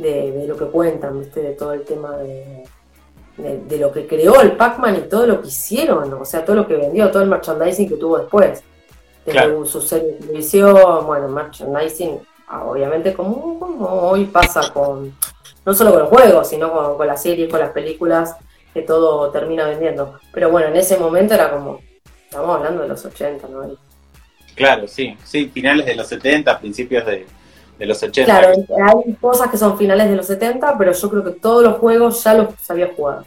de, 0.00 0.46
lo 0.46 0.56
que 0.56 0.66
cuentan, 0.66 1.20
¿viste? 1.20 1.42
De 1.42 1.52
todo 1.52 1.72
el 1.72 1.84
tema 1.84 2.16
de, 2.16 2.64
de, 3.36 3.78
lo 3.78 3.92
que 3.92 4.06
creó 4.06 4.40
el 4.40 4.56
Pac-Man 4.56 4.96
y 4.96 5.08
todo 5.08 5.26
lo 5.26 5.40
que 5.40 5.48
hicieron, 5.48 6.12
o 6.12 6.24
sea, 6.24 6.44
todo 6.44 6.56
lo 6.56 6.66
que 6.66 6.76
vendió, 6.76 7.10
todo 7.10 7.22
el 7.22 7.28
merchandising 7.28 7.88
que 7.88 7.96
tuvo 7.96 8.18
después. 8.18 8.62
Desde 9.24 9.66
su 9.66 9.82
serie 9.82 10.12
de 10.12 10.14
televisión, 10.14 11.06
bueno, 11.06 11.28
merchandising, 11.28 12.20
obviamente 12.50 13.14
como, 13.14 13.58
hoy 13.80 14.26
pasa 14.26 14.72
con, 14.72 15.14
no 15.64 15.74
solo 15.74 15.90
con 15.90 16.00
los 16.00 16.08
juegos, 16.08 16.48
sino 16.48 16.72
con, 16.72 16.96
con 16.96 17.06
las 17.06 17.22
series, 17.22 17.48
con 17.48 17.60
las 17.60 17.70
películas, 17.70 18.36
que 18.72 18.82
todo 18.82 19.30
termina 19.30 19.66
vendiendo. 19.66 20.18
Pero 20.32 20.50
bueno, 20.50 20.68
en 20.68 20.76
ese 20.76 20.96
momento 20.98 21.34
era 21.34 21.50
como, 21.50 21.80
estamos 22.24 22.56
hablando 22.56 22.82
de 22.82 22.88
los 22.88 23.04
80, 23.04 23.48
¿no? 23.48 23.76
Claro, 24.54 24.86
sí, 24.86 25.16
sí, 25.24 25.48
finales 25.48 25.86
de 25.86 25.94
los 25.94 26.06
70, 26.08 26.58
principios 26.58 27.06
de, 27.06 27.26
los 27.78 28.02
80. 28.02 28.24
Claro, 28.24 28.52
hay 28.52 29.14
cosas 29.14 29.50
que 29.50 29.56
son 29.56 29.78
finales 29.78 30.08
de 30.10 30.16
los 30.16 30.26
70, 30.26 30.76
pero 30.76 30.92
yo 30.92 31.10
creo 31.10 31.24
que 31.24 31.30
todos 31.32 31.62
los 31.62 31.78
juegos 31.78 32.22
ya 32.22 32.34
los 32.34 32.54
sabía 32.60 32.90
jugar. 32.94 33.24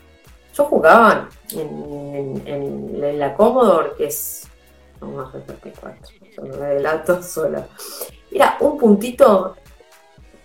Yo 0.56 0.66
jugaba 0.66 1.30
en, 1.52 2.44
en, 2.46 3.20
la 3.20 3.34
Commodore, 3.34 3.94
que 3.98 4.06
es. 4.06 4.48
No 5.02 5.08
más 5.08 5.34
yo 5.34 6.44
me 6.44 6.52
relato 6.56 7.22
sola. 7.24 7.68
Era 8.34 8.58
un 8.60 8.78
puntito 8.78 9.56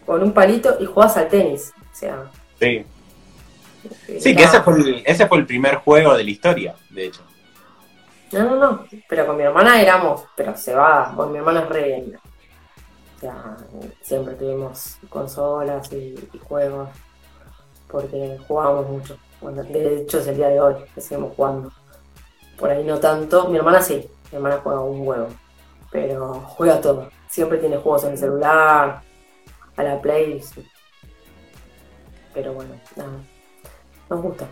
con 0.05 0.23
un 0.23 0.33
palito 0.33 0.77
y 0.81 0.87
jugabas 0.87 1.17
al 1.17 1.29
tenis. 1.29 1.73
O 1.93 1.97
sea. 1.97 2.31
Sí. 2.59 2.85
Sí, 4.19 4.35
que 4.35 4.43
ese 4.43 4.61
fue, 4.63 4.75
el, 4.75 5.03
ese 5.07 5.27
fue 5.27 5.39
el 5.39 5.47
primer 5.47 5.77
juego 5.77 6.17
de 6.17 6.25
la 6.25 6.31
historia, 6.31 6.75
de 6.91 7.07
hecho. 7.07 7.23
No, 8.33 8.45
no, 8.45 8.57
no. 8.57 8.85
Pero 9.09 9.27
con 9.27 9.37
mi 9.37 9.45
hermana 9.45 9.81
éramos, 9.81 10.25
pero 10.37 10.57
se 10.57 10.75
va, 10.75 11.13
con 11.15 11.33
mi 11.33 11.39
hermana 11.39 11.61
es 11.61 11.69
re 11.69 12.05
O 13.17 13.21
sea, 13.21 13.57
siempre 14.03 14.35
tuvimos 14.35 14.99
consolas 15.09 15.91
y, 15.93 16.17
juegos 16.47 16.89
porque 17.89 18.39
jugábamos 18.47 18.89
mucho. 18.89 19.19
Bueno, 19.41 19.63
de 19.63 20.03
hecho 20.03 20.19
es 20.19 20.27
el 20.27 20.37
día 20.37 20.49
de 20.49 20.61
hoy 20.61 20.75
que 20.95 21.01
seguimos 21.01 21.35
jugando. 21.35 21.73
Por 22.59 22.71
ahí 22.71 22.85
no 22.85 22.99
tanto. 22.99 23.49
Mi 23.49 23.57
hermana 23.57 23.81
sí, 23.81 24.07
mi 24.31 24.37
hermana 24.37 24.61
juega 24.63 24.81
un 24.81 25.05
juego, 25.05 25.29
pero 25.91 26.35
juega 26.35 26.81
todo. 26.81 27.09
Siempre 27.29 27.59
tiene 27.59 27.77
juegos 27.77 28.05
en 28.05 28.13
el 28.13 28.19
celular, 28.19 29.03
a 29.77 29.83
la 29.83 30.01
Play. 30.01 30.43
Pero 32.35 32.53
bueno, 32.53 32.75
nada. 32.97 33.11
Nos 34.11 34.23
gusta. 34.23 34.47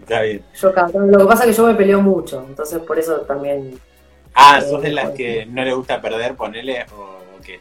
Está 0.00 0.22
bien. 0.22 0.44
lo 1.10 1.18
que 1.18 1.24
pasa 1.24 1.44
es 1.44 1.50
que 1.50 1.56
yo 1.56 1.66
me 1.66 1.74
peleo 1.74 2.00
mucho, 2.00 2.44
entonces 2.48 2.78
por 2.80 2.98
eso 2.98 3.20
también. 3.20 3.78
Ah, 4.34 4.58
eh, 4.58 4.68
¿sos 4.68 4.82
de 4.82 4.90
las 4.90 5.10
que 5.10 5.46
no 5.46 5.62
le 5.62 5.74
gusta 5.74 6.00
perder, 6.00 6.34
ponele 6.34 6.86
o 6.96 7.40
qué? 7.44 7.60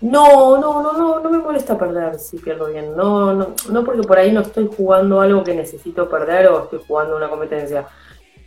No, 0.00 0.58
no, 0.58 0.82
no, 0.82 0.92
no, 0.92 1.20
no 1.20 1.30
me 1.30 1.38
molesta 1.38 1.76
perder 1.76 2.18
si 2.18 2.38
pierdo 2.38 2.66
bien. 2.66 2.96
No, 2.96 3.34
no, 3.34 3.54
no 3.70 3.84
porque 3.84 4.02
por 4.02 4.18
ahí 4.18 4.32
no 4.32 4.42
estoy 4.42 4.70
jugando 4.74 5.20
algo 5.20 5.42
que 5.42 5.54
necesito 5.54 6.08
perder 6.08 6.46
o 6.48 6.64
estoy 6.64 6.80
jugando 6.86 7.16
una 7.16 7.28
competencia. 7.28 7.86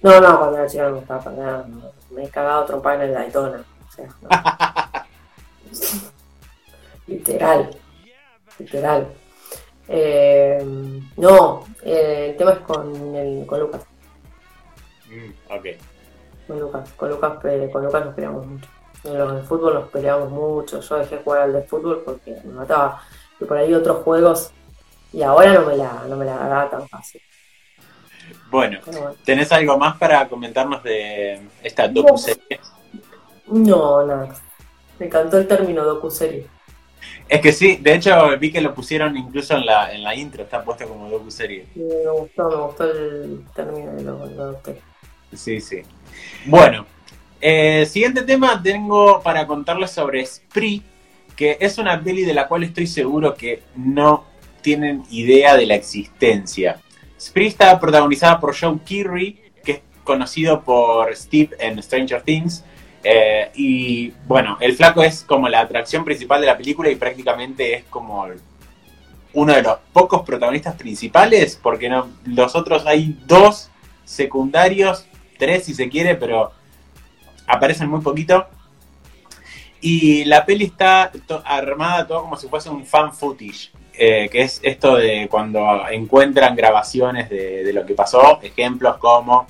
No, 0.02 0.22
no, 0.22 0.40
cuando 0.40 0.58
era 0.58 0.68
chica 0.68 0.84
no 0.84 0.92
me 0.92 0.98
gustaba 0.98 1.24
perder. 1.24 1.66
Me 2.12 2.24
he 2.24 2.30
cagado 2.30 2.66
trompada 2.66 2.96
en 2.96 3.02
el 3.10 3.14
Daytona. 3.14 3.64
Sea, 4.00 5.06
literal. 7.08 7.70
Literal. 8.58 9.08
Eh, 9.88 10.64
no, 11.18 11.66
eh, 11.84 12.28
el 12.30 12.38
tema 12.38 12.52
es 12.52 12.60
con, 12.60 13.16
el, 13.16 13.46
con 13.46 13.60
Lucas. 13.60 13.82
Mm, 15.08 15.52
ok. 15.52 15.66
Con 16.48 16.60
Lucas, 16.60 16.94
con 16.94 17.10
Lucas, 17.10 17.34
con 17.72 17.84
Lucas 17.86 18.06
nos 18.06 18.14
peleamos 18.16 18.46
mucho. 18.46 18.68
En 19.04 19.18
los 19.18 19.36
de 19.36 19.42
fútbol 19.44 19.74
nos 19.76 19.90
peleamos 19.90 20.30
mucho. 20.30 20.82
Yo 20.82 20.98
dejé 20.98 21.18
jugar 21.18 21.42
al 21.42 21.54
de 21.54 21.62
fútbol 21.64 22.04
porque 22.06 22.36
me 22.44 22.54
mataba. 22.54 23.02
Y 23.40 23.46
por 23.46 23.58
ahí 23.58 23.74
otros 23.74 24.04
juegos. 24.04 24.52
Y 25.12 25.24
ahora 25.24 25.54
no 25.54 25.66
me 25.66 25.76
la, 25.76 26.04
no 26.08 26.16
me 26.16 26.26
la 26.26 26.36
da 26.36 26.70
tan 26.70 26.88
fácil. 26.88 27.22
Bueno, 28.52 28.80
¿tenés 29.24 29.52
algo 29.52 29.78
más 29.78 29.98
para 29.98 30.28
comentarnos 30.28 30.84
de 30.84 31.42
esta 31.64 31.88
docu-serie? 31.88 32.60
No, 32.62 32.79
nada. 33.52 34.36
Me 35.00 35.06
encantó 35.06 35.38
el 35.38 35.48
término 35.48 35.84
docu-serie. 35.84 36.48
Es 37.28 37.42
que 37.42 37.52
sí, 37.52 37.78
de 37.78 37.96
hecho 37.96 38.12
vi 38.40 38.52
que 38.52 38.60
lo 38.60 38.74
pusieron 38.74 39.16
incluso 39.16 39.56
en 39.56 39.66
la, 39.66 39.94
en 39.94 40.04
la 40.04 40.16
intro, 40.16 40.44
está 40.44 40.64
puesto 40.64 40.88
como 40.88 41.10
docu-serie. 41.10 41.68
Sí, 41.74 41.80
me 41.80 42.12
gustó, 42.12 42.50
me 42.50 42.56
gustó 42.56 42.84
el 42.92 43.46
término 43.56 43.92
de 43.94 44.04
lo, 44.04 44.60
Sí, 45.34 45.62
sí. 45.62 45.82
Bueno, 46.46 46.86
eh, 47.40 47.86
siguiente 47.86 48.24
tema 48.24 48.62
tengo 48.62 49.22
para 49.22 49.46
contarles 49.46 49.92
sobre 49.92 50.26
Spree, 50.26 50.82
que 51.36 51.58
es 51.60 51.78
una 51.78 52.02
peli 52.04 52.24
de 52.24 52.34
la 52.34 52.48
cual 52.48 52.64
estoy 52.64 52.88
seguro 52.88 53.36
que 53.36 53.62
no 53.76 54.26
tienen 54.62 55.04
idea 55.10 55.56
de 55.56 55.66
la 55.66 55.76
existencia. 55.76 56.82
Spree 57.20 57.48
está 57.48 57.80
protagonizada 57.80 58.40
por 58.40 58.58
Joe 58.58 58.80
Keery, 58.86 59.40
que 59.64 59.72
es 59.72 59.82
conocido 60.04 60.64
por 60.64 61.16
Steve 61.16 61.56
en 61.60 61.82
Stranger 61.82 62.24
Things, 62.24 62.64
eh, 63.04 63.52
y 63.56 64.12
bueno, 64.28 64.58
el 64.60 64.76
flaco 64.76 65.04
es 65.04 65.24
como 65.24 65.48
la 65.48 65.62
atracción 65.62 66.04
principal 66.04 66.42
de 66.42 66.48
la 66.48 66.58
película 66.58 66.90
y 66.90 66.96
prácticamente 66.96 67.76
es 67.76 67.84
como 67.86 68.28
uno 69.34 69.54
de 69.54 69.62
los 69.62 69.78
pocos 69.94 70.24
protagonistas 70.24 70.76
principales, 70.76 71.60
porque 71.62 71.90
no, 71.90 72.10
los 72.26 72.56
otros 72.56 72.86
hay 72.86 73.18
dos 73.26 73.70
secundarios, 74.04 75.06
tres 75.38 75.66
si 75.66 75.74
se 75.74 75.88
quiere, 75.90 76.16
pero 76.16 76.52
aparecen 77.48 77.90
muy 77.90 78.02
poquito. 78.02 78.48
Y 79.82 80.26
la 80.26 80.46
peli 80.46 80.66
está 80.66 81.12
armada 81.46 82.06
todo 82.06 82.22
como 82.24 82.36
si 82.36 82.50
fuese 82.50 82.70
un 82.70 82.86
fan 82.86 83.14
footage, 83.14 83.72
eh, 83.94 84.28
que 84.30 84.42
es 84.42 84.60
esto 84.62 84.96
de 84.96 85.28
cuando 85.30 85.88
encuentran 85.90 86.56
grabaciones 86.56 87.30
de, 87.30 87.64
de 87.64 87.72
lo 87.72 87.86
que 87.86 87.94
pasó, 87.94 88.40
ejemplos 88.42 88.98
como 88.98 89.48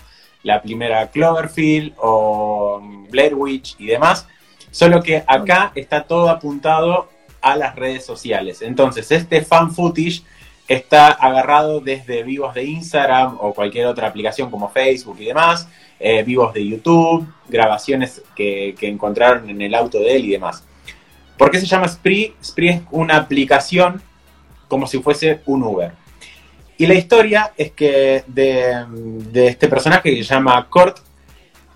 la 0.50 0.62
primera 0.64 1.08
Cloverfield 1.12 1.94
o 1.98 2.82
Blair 3.10 3.36
Witch 3.36 3.76
y 3.78 3.86
demás, 3.86 4.28
solo 4.72 5.02
que 5.04 5.24
acá 5.28 5.72
está 5.76 6.04
todo 6.04 6.28
apuntado 6.28 7.08
a 7.40 7.56
las 7.56 7.76
redes 7.76 8.04
sociales. 8.04 8.64
Entonces, 8.64 9.12
este 9.12 9.42
fan 9.42 9.72
footage 9.72 10.24
está 10.68 11.10
agarrado 11.10 11.82
desde 11.82 12.24
vivos 12.24 12.56
de 12.56 12.64
Instagram 12.64 13.38
o 13.40 13.54
cualquier 13.54 13.86
otra 13.86 14.08
aplicación 14.08 14.50
como 14.50 14.70
Facebook 14.70 15.18
y 15.20 15.26
demás, 15.26 15.68
eh, 16.00 16.24
vivos 16.24 16.52
de 16.54 16.68
YouTube, 16.68 17.28
grabaciones 17.48 18.24
que, 18.36 18.76
que, 18.80 18.88
encontraron 18.88 19.50
en 19.52 19.62
el 19.62 19.76
auto 19.76 20.00
de 20.00 20.16
él 20.16 20.26
y 20.26 20.32
demás. 20.32 20.64
¿Por 21.38 21.52
qué 21.52 21.60
se 21.60 21.68
llama 21.68 21.88
Spree? 21.88 22.34
Spree 22.44 22.70
es 22.70 22.82
una 22.90 23.18
aplicación 23.18 24.02
como 24.68 24.88
si 24.88 25.00
fuese 25.00 25.42
un 25.46 25.62
Uber. 25.64 25.92
Y 26.80 26.88
la 26.88 26.94
historia 26.94 27.52
es 27.58 27.74
que 27.74 28.24
de, 28.26 29.48
este 29.48 29.68
personaje 29.68 30.16
que 30.16 30.24
se 30.24 30.34
llama 30.34 30.66
Kurt, 30.70 31.00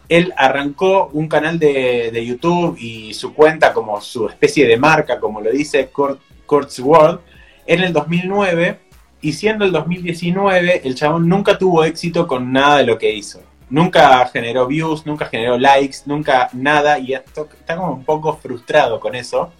él 0.07 0.33
arrancó 0.37 1.09
un 1.11 1.27
canal 1.27 1.59
de, 1.59 2.25
YouTube 2.25 2.77
y 2.79 3.13
su 3.13 3.33
cuenta 3.33 3.73
como 3.73 3.99
su 3.99 4.29
especie 4.29 4.65
de 4.65 4.77
marca, 4.77 5.19
como 5.19 5.41
lo 5.41 5.51
dice 5.51 5.87
Kurt, 5.87 6.21
Kurt's 6.45 6.79
World, 6.79 7.19
en 7.65 7.83
el 7.83 7.91
2009 7.91 8.79
y 9.19 9.33
siendo 9.33 9.65
el 9.65 9.73
2019 9.73 10.87
el 10.87 10.95
chabón 10.95 11.27
nunca 11.27 11.57
tuvo 11.57 11.83
éxito 11.83 12.25
con 12.25 12.53
nada 12.53 12.77
de 12.77 12.85
lo 12.85 12.97
que 12.97 13.11
hizo. 13.11 13.41
Nunca 13.69 14.25
generó 14.27 14.67
views, 14.67 15.05
nunca 15.05 15.25
generó 15.25 15.57
likes, 15.57 15.97
nunca 16.05 16.47
nada 16.53 16.97
y 16.97 17.13
está 17.13 17.75
como 17.75 17.91
un 17.91 18.05
poco 18.05 18.37
frustrado 18.37 19.01
con 19.01 19.15
eso. 19.15 19.51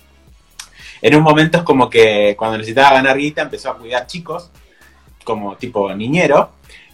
En 1.02 1.16
un 1.16 1.22
momento 1.22 1.58
es 1.58 1.64
como 1.66 1.90
que 1.90 2.34
cuando 2.38 2.58
necesitaba 2.58 2.94
ganar 2.94 3.18
guita 3.18 3.42
empezó 3.42 3.72
a 3.72 3.78
cuidar 3.78 4.08
chicos 4.08 4.50
como 5.24 5.56
tipo 5.56 5.94
niñero. 5.94 6.52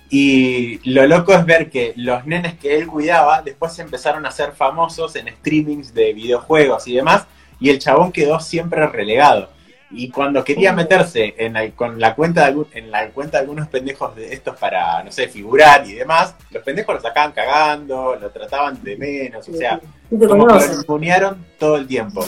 Y 0.09 0.79
lo 0.89 1.05
loco 1.05 1.33
es 1.33 1.45
ver 1.45 1.69
que 1.69 1.93
los 1.95 2.25
nenes 2.25 2.57
que 2.57 2.77
él 2.77 2.88
cuidaba 2.88 3.43
después 3.43 3.77
empezaron 3.77 4.25
a 4.25 4.31
ser 4.31 4.53
famosos 4.53 5.15
en 5.15 5.27
streamings 5.27 5.93
de 5.93 6.13
videojuegos 6.13 6.88
y 6.88 6.95
demás, 6.95 7.27
y 7.59 7.69
el 7.69 7.79
chabón 7.79 8.12
quedó 8.12 8.39
siempre 8.39 8.88
relegado. 8.88 9.50
Y 9.91 10.09
cuando 10.09 10.43
quería 10.43 10.71
meterse 10.71 11.33
en 11.38 11.71
con 11.71 12.00
la 12.00 12.13
cuenta 12.15 12.50
de, 12.50 12.63
en 12.74 12.91
la 12.91 13.09
cuenta 13.09 13.38
de 13.38 13.41
algunos 13.41 13.67
pendejos 13.67 14.15
de 14.15 14.33
estos 14.33 14.55
para, 14.57 15.03
no 15.03 15.12
sé, 15.12 15.27
figurar 15.27 15.86
y 15.88 15.93
demás, 15.93 16.36
los 16.51 16.63
pendejos 16.63 16.95
lo 16.95 17.01
sacaban 17.01 17.31
cagando, 17.31 18.15
lo 18.15 18.29
trataban 18.29 18.81
de 18.83 18.98
menos, 18.98 19.48
o 19.50 19.53
sea, 19.53 19.79
como 20.09 20.48
que 20.48 20.53
lo 20.53 20.74
impunearon 20.74 21.45
todo 21.57 21.75
el 21.75 21.88
tiempo. 21.88 22.25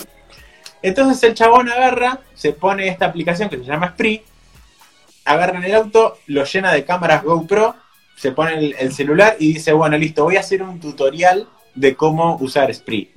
Entonces 0.82 1.22
el 1.24 1.36
chabón 1.36 1.70
agarra, 1.70 2.20
se 2.34 2.54
pone 2.54 2.88
esta 2.88 3.06
aplicación 3.06 3.50
que 3.50 3.58
se 3.58 3.64
llama 3.64 3.90
Spree, 3.90 4.24
agarran 5.26 5.64
el 5.64 5.76
auto, 5.76 6.18
lo 6.28 6.44
llena 6.46 6.72
de 6.74 6.86
cámaras 6.86 7.24
GoPro, 7.24 7.76
se 8.16 8.32
pone 8.32 8.76
el, 8.78 8.94
celular 8.94 9.36
y 9.40 9.54
dice, 9.54 9.74
bueno, 9.74 9.98
listo, 9.98 10.24
voy 10.24 10.38
a 10.38 10.42
hacer 10.42 10.62
un 10.62 10.80
tutorial 10.80 11.48
de 11.74 11.96
cómo 11.96 12.38
usar 12.38 12.74
Spree. 12.74 13.12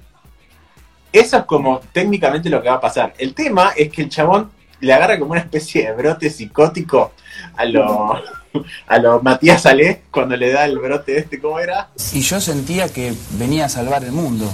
Eso 1.13 1.37
es 1.39 1.45
como 1.45 1.81
técnicamente 1.93 2.49
lo 2.49 2.63
que 2.63 2.69
va 2.69 2.77
a 2.77 2.81
pasar. 2.81 3.13
El 3.19 3.35
tema 3.35 3.73
es 3.77 3.91
que 3.91 4.03
el 4.03 4.09
chabón 4.09 4.51
le 4.81 4.93
agarra 4.93 5.19
como 5.19 5.33
una 5.33 5.41
especie 5.41 5.87
de 5.87 5.93
brote 5.93 6.31
psicótico 6.31 7.13
a 7.57 7.65
lo, 7.65 8.15
a 8.87 8.99
lo 8.99 9.21
Matías 9.23 9.67
Ale 9.67 10.03
cuando 10.11 10.37
le 10.37 10.53
da 10.53 10.65
el 10.65 10.79
brote 10.79 11.19
este, 11.19 11.41
¿cómo 11.41 11.59
era? 11.59 11.91
Y 12.13 12.21
yo 12.21 12.41
sentía 12.41 12.89
que 12.89 13.13
venía 13.39 13.67
a 13.67 13.69
salvar 13.69 14.05
el 14.05 14.13
mundo. 14.13 14.51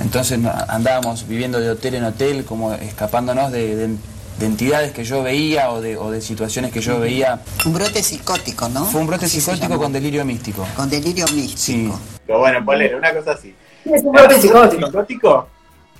Entonces 0.00 0.38
andábamos 0.68 1.26
viviendo 1.28 1.60
de 1.60 1.70
hotel 1.70 1.94
en 1.96 2.04
hotel, 2.04 2.44
como 2.44 2.72
escapándonos 2.74 3.52
de, 3.52 3.96
entidades 4.40 4.92
que 4.92 5.04
yo 5.04 5.22
veía 5.22 5.70
o 5.70 5.80
de, 5.80 5.96
o 5.96 6.10
de, 6.10 6.20
situaciones 6.20 6.72
que 6.72 6.80
yo 6.80 6.98
veía. 6.98 7.40
Un 7.64 7.74
brote 7.74 8.02
psicótico, 8.02 8.68
¿no? 8.68 8.84
Fue 8.84 9.00
un 9.00 9.06
brote 9.06 9.28
psicótico 9.28 9.78
con 9.78 9.92
delirio 9.92 10.24
místico. 10.24 10.66
Con 10.76 10.90
delirio 10.90 11.26
místico. 11.34 11.58
Sí. 11.58 11.92
Pero 12.26 12.38
bueno, 12.38 12.64
ponle 12.64 12.94
una 12.94 13.14
cosa 13.14 13.32
así. 13.32 13.54
Es 13.84 14.02
un 14.02 14.12
brote 14.12 14.40
psicótico. 14.40 14.86
psicótico. 14.86 15.48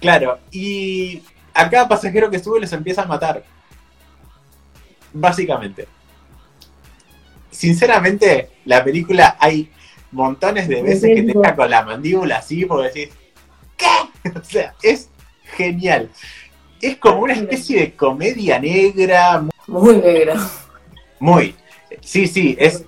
Claro, 0.00 0.38
y 0.50 1.22
a 1.54 1.70
cada 1.70 1.88
pasajero 1.88 2.30
que 2.30 2.38
sube 2.38 2.60
les 2.60 2.72
empieza 2.72 3.02
a 3.02 3.06
matar. 3.06 3.44
Básicamente. 5.12 5.86
Sinceramente, 7.50 8.50
la 8.64 8.82
película 8.82 9.36
hay 9.38 9.70
montones 10.10 10.68
de 10.68 10.82
veces 10.82 11.10
que 11.14 11.22
te 11.22 11.38
deja 11.38 11.54
con 11.54 11.70
la 11.70 11.84
mandíbula 11.84 12.38
así 12.38 12.64
porque 12.64 12.88
decís, 12.88 13.14
¿qué? 13.76 14.30
O 14.38 14.44
sea, 14.44 14.74
es 14.82 15.08
genial. 15.56 16.10
Es 16.82 16.96
como 16.96 17.20
una 17.20 17.32
especie 17.32 17.78
de 17.78 17.92
comedia 17.92 18.58
negra. 18.58 19.44
Muy 19.68 19.96
negra. 19.96 20.34
Muy. 21.20 21.54
Sí, 22.00 22.26
sí, 22.26 22.56
es, 22.58 22.84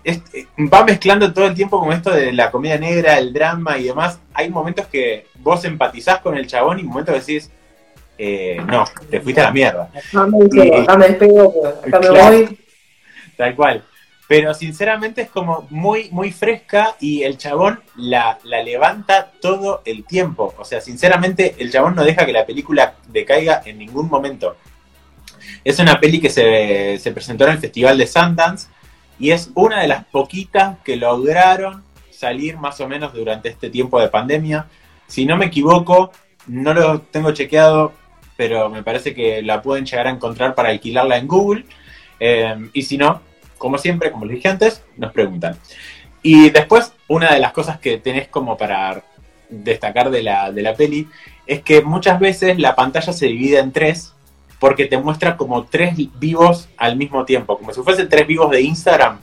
va 0.58 0.84
mezclando 0.84 1.32
todo 1.32 1.46
el 1.46 1.54
tiempo 1.54 1.78
con 1.78 1.92
esto 1.92 2.10
de 2.10 2.32
la 2.32 2.50
comedia 2.50 2.78
negra, 2.78 3.18
el 3.18 3.32
drama 3.32 3.78
y 3.78 3.84
demás. 3.84 4.18
Hay 4.32 4.50
momentos 4.50 4.88
que 4.88 5.26
vos 5.36 5.64
empatizás 5.64 6.18
con 6.18 6.36
el 6.36 6.48
chabón 6.48 6.80
y 6.80 6.82
momentos 6.82 7.14
que 7.14 7.20
decís, 7.20 7.50
eh, 8.18 8.60
no, 8.66 8.84
te 9.08 9.20
fuiste 9.20 9.40
a 9.40 9.44
la 9.44 9.52
mierda. 9.52 9.88
No 10.12 10.26
me 10.26 10.38
voy. 10.38 10.86
Tal 13.36 13.54
cual. 13.54 13.84
Pero 14.26 14.54
sinceramente 14.54 15.22
es 15.22 15.30
como 15.30 15.66
muy, 15.70 16.08
muy 16.10 16.32
fresca 16.32 16.96
y 16.98 17.22
el 17.22 17.36
chabón 17.36 17.80
la, 17.96 18.38
la, 18.44 18.62
levanta 18.62 19.32
todo 19.40 19.82
el 19.84 20.04
tiempo. 20.04 20.54
O 20.58 20.64
sea, 20.64 20.80
sinceramente 20.80 21.56
el 21.58 21.70
chabón 21.70 21.94
no 21.94 22.04
deja 22.04 22.24
que 22.24 22.32
la 22.32 22.46
película 22.46 22.94
decaiga 23.08 23.62
en 23.64 23.78
ningún 23.78 24.08
momento. 24.08 24.56
Es 25.62 25.78
una 25.78 26.00
peli 26.00 26.20
que 26.20 26.30
se, 26.30 26.98
se 26.98 27.12
presentó 27.12 27.44
en 27.44 27.52
el 27.52 27.58
Festival 27.58 27.98
de 27.98 28.06
Sundance 28.06 28.68
y 29.18 29.30
es 29.30 29.50
una 29.54 29.80
de 29.80 29.88
las 29.88 30.04
poquitas 30.06 30.78
que 30.84 30.96
lograron 30.96 31.84
salir 32.10 32.56
más 32.56 32.80
o 32.80 32.88
menos 32.88 33.12
durante 33.12 33.50
este 33.50 33.68
tiempo 33.68 34.00
de 34.00 34.08
pandemia. 34.08 34.66
Si 35.06 35.26
no 35.26 35.36
me 35.36 35.46
equivoco, 35.46 36.12
no 36.46 36.72
lo 36.72 37.00
tengo 37.02 37.32
chequeado, 37.32 37.92
pero 38.36 38.70
me 38.70 38.82
parece 38.82 39.14
que 39.14 39.42
la 39.42 39.62
pueden 39.62 39.84
llegar 39.84 40.06
a 40.06 40.10
encontrar 40.10 40.54
para 40.54 40.70
alquilarla 40.70 41.18
en 41.18 41.28
Google. 41.28 41.64
Eh, 42.20 42.70
y 42.72 42.82
si 42.82 42.96
no, 42.96 43.20
como 43.64 43.78
siempre, 43.78 44.12
como 44.12 44.26
les 44.26 44.36
dije 44.36 44.48
antes, 44.48 44.82
nos 44.98 45.10
preguntan. 45.10 45.56
Y 46.22 46.50
después, 46.50 46.92
una 47.08 47.32
de 47.32 47.40
las 47.40 47.54
cosas 47.54 47.78
que 47.78 47.96
tenés 47.96 48.28
como 48.28 48.58
para 48.58 49.02
destacar 49.48 50.10
de 50.10 50.22
la, 50.22 50.52
de 50.52 50.60
la 50.60 50.74
peli 50.74 51.08
es 51.46 51.62
que 51.62 51.80
muchas 51.80 52.20
veces 52.20 52.58
la 52.58 52.76
pantalla 52.76 53.14
se 53.14 53.24
divide 53.24 53.60
en 53.60 53.72
tres 53.72 54.12
porque 54.58 54.84
te 54.84 54.98
muestra 54.98 55.38
como 55.38 55.64
tres 55.64 55.94
vivos 56.18 56.68
al 56.76 56.98
mismo 56.98 57.24
tiempo, 57.24 57.56
como 57.56 57.72
si 57.72 57.80
fuesen 57.80 58.06
tres 58.10 58.26
vivos 58.26 58.50
de 58.50 58.60
Instagram. 58.60 59.18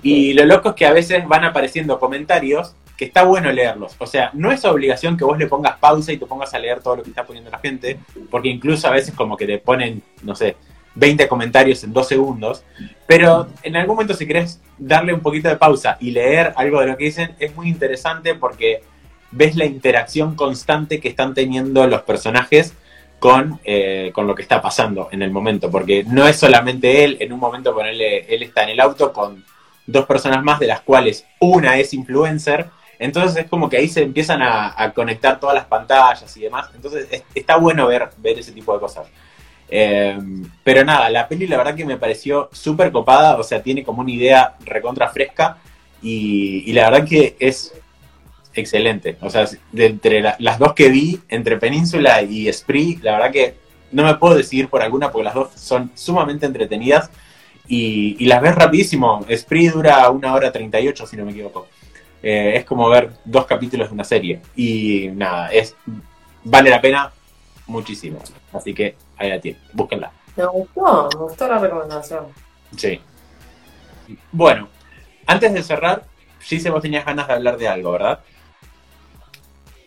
Y 0.00 0.32
lo 0.34 0.44
loco 0.44 0.68
es 0.68 0.74
que 0.76 0.86
a 0.86 0.92
veces 0.92 1.26
van 1.26 1.42
apareciendo 1.42 1.98
comentarios 1.98 2.76
que 2.96 3.06
está 3.06 3.24
bueno 3.24 3.50
leerlos. 3.50 3.96
O 3.98 4.06
sea, 4.06 4.30
no 4.32 4.52
es 4.52 4.64
obligación 4.64 5.16
que 5.16 5.24
vos 5.24 5.38
le 5.38 5.48
pongas 5.48 5.76
pausa 5.78 6.12
y 6.12 6.18
te 6.18 6.26
pongas 6.26 6.54
a 6.54 6.60
leer 6.60 6.84
todo 6.84 6.98
lo 6.98 7.02
que 7.02 7.10
está 7.10 7.26
poniendo 7.26 7.50
la 7.50 7.58
gente, 7.58 7.98
porque 8.30 8.48
incluso 8.48 8.86
a 8.86 8.92
veces 8.92 9.12
como 9.12 9.36
que 9.36 9.44
te 9.44 9.58
ponen, 9.58 10.04
no 10.22 10.36
sé, 10.36 10.56
20 10.96 11.28
comentarios 11.28 11.84
en 11.84 11.92
dos 11.92 12.08
segundos, 12.08 12.64
pero 13.06 13.48
en 13.62 13.76
algún 13.76 13.94
momento 13.94 14.14
si 14.14 14.26
querés 14.26 14.60
darle 14.78 15.14
un 15.14 15.20
poquito 15.20 15.48
de 15.48 15.56
pausa 15.56 15.96
y 16.00 16.10
leer 16.10 16.52
algo 16.56 16.80
de 16.80 16.86
lo 16.88 16.96
que 16.96 17.04
dicen, 17.04 17.34
es 17.38 17.54
muy 17.54 17.68
interesante 17.68 18.34
porque 18.34 18.82
ves 19.30 19.56
la 19.56 19.64
interacción 19.64 20.34
constante 20.34 21.00
que 21.00 21.08
están 21.08 21.34
teniendo 21.34 21.86
los 21.86 22.02
personajes 22.02 22.74
con, 23.18 23.60
eh, 23.64 24.10
con 24.14 24.26
lo 24.26 24.34
que 24.34 24.42
está 24.42 24.60
pasando 24.60 25.08
en 25.12 25.22
el 25.22 25.30
momento, 25.30 25.70
porque 25.70 26.04
no 26.04 26.26
es 26.26 26.36
solamente 26.36 27.04
él, 27.04 27.16
en 27.20 27.32
un 27.32 27.40
momento 27.40 27.74
ponerle, 27.74 28.26
él 28.34 28.42
está 28.42 28.64
en 28.64 28.70
el 28.70 28.80
auto 28.80 29.12
con 29.12 29.44
dos 29.86 30.06
personas 30.06 30.42
más, 30.42 30.58
de 30.58 30.66
las 30.66 30.80
cuales 30.80 31.26
una 31.40 31.78
es 31.78 31.94
influencer, 31.94 32.66
entonces 32.98 33.44
es 33.44 33.50
como 33.50 33.68
que 33.68 33.76
ahí 33.76 33.88
se 33.88 34.02
empiezan 34.02 34.40
a, 34.42 34.92
conectar 34.94 35.38
todas 35.38 35.54
las 35.54 35.66
pantallas 35.66 36.34
y 36.36 36.40
demás. 36.40 36.70
Entonces 36.74 37.24
está 37.34 37.56
bueno 37.56 37.86
ver, 37.86 38.08
ver 38.18 38.38
ese 38.38 38.52
tipo 38.52 38.72
de 38.72 38.80
cosas. 38.80 39.06
Eh, 39.68 40.18
pero 40.62 40.84
nada, 40.84 41.10
la 41.10 41.26
peli 41.28 41.46
la 41.46 41.56
verdad 41.56 41.74
que 41.74 41.84
me 41.84 41.96
pareció 41.96 42.48
súper 42.52 42.92
copada, 42.92 43.36
o 43.36 43.42
sea, 43.42 43.62
tiene 43.62 43.82
como 43.82 44.02
una 44.02 44.12
idea 44.12 44.54
recontra 44.64 45.08
fresca 45.08 45.58
y, 46.02 46.72
la 46.72 46.90
verdad 46.90 47.08
que 47.08 47.36
es 47.38 47.74
excelente. 48.54 49.16
O 49.20 49.30
sea, 49.30 49.46
de 49.72 49.86
entre 49.86 50.22
las 50.22 50.58
dos 50.58 50.72
que 50.74 50.88
vi, 50.88 51.20
entre 51.28 51.56
Península 51.58 52.22
y 52.22 52.52
Spree, 52.52 52.98
la 53.02 53.12
verdad 53.12 53.32
que 53.32 53.54
no 53.92 54.04
me 54.04 54.14
puedo 54.14 54.34
decidir 54.34 54.68
por 54.68 54.82
alguna 54.82 55.10
porque 55.10 55.24
las 55.24 55.34
dos 55.34 55.50
son 55.54 55.90
sumamente 55.94 56.46
entretenidas 56.46 57.10
y, 57.68 58.24
las 58.26 58.40
ves 58.40 58.54
rapidísimo. 58.54 59.24
Spree 59.30 59.68
dura 59.68 60.08
una 60.10 60.34
hora 60.34 60.52
38, 60.52 61.06
si 61.06 61.16
no 61.16 61.24
me 61.24 61.32
equivoco. 61.32 61.66
Eh, 62.22 62.54
es 62.56 62.64
como 62.64 62.88
ver 62.88 63.10
dos 63.24 63.46
capítulos 63.46 63.88
de 63.88 63.94
una 63.94 64.04
serie. 64.04 64.40
Y 64.54 65.08
nada, 65.14 65.48
es 65.48 65.74
vale 66.44 66.70
la 66.70 66.80
pena 66.80 67.12
muchísimo. 67.66 68.18
Así 68.52 68.72
que 68.72 68.94
ahí 69.16 69.30
la 69.30 69.40
tienen, 69.40 69.60
búsquenla. 69.72 70.12
Me 70.36 70.46
gustó, 70.46 71.08
me 71.14 71.20
gustó 71.24 71.48
la 71.48 71.58
recomendación. 71.58 72.26
Sí. 72.76 73.00
Bueno, 74.32 74.68
antes 75.26 75.52
de 75.52 75.62
cerrar, 75.62 76.04
sí 76.40 76.58
vos 76.68 76.82
tenías 76.82 77.04
ganas 77.04 77.26
de 77.26 77.34
hablar 77.34 77.56
de 77.56 77.68
algo, 77.68 77.92
¿verdad? 77.92 78.20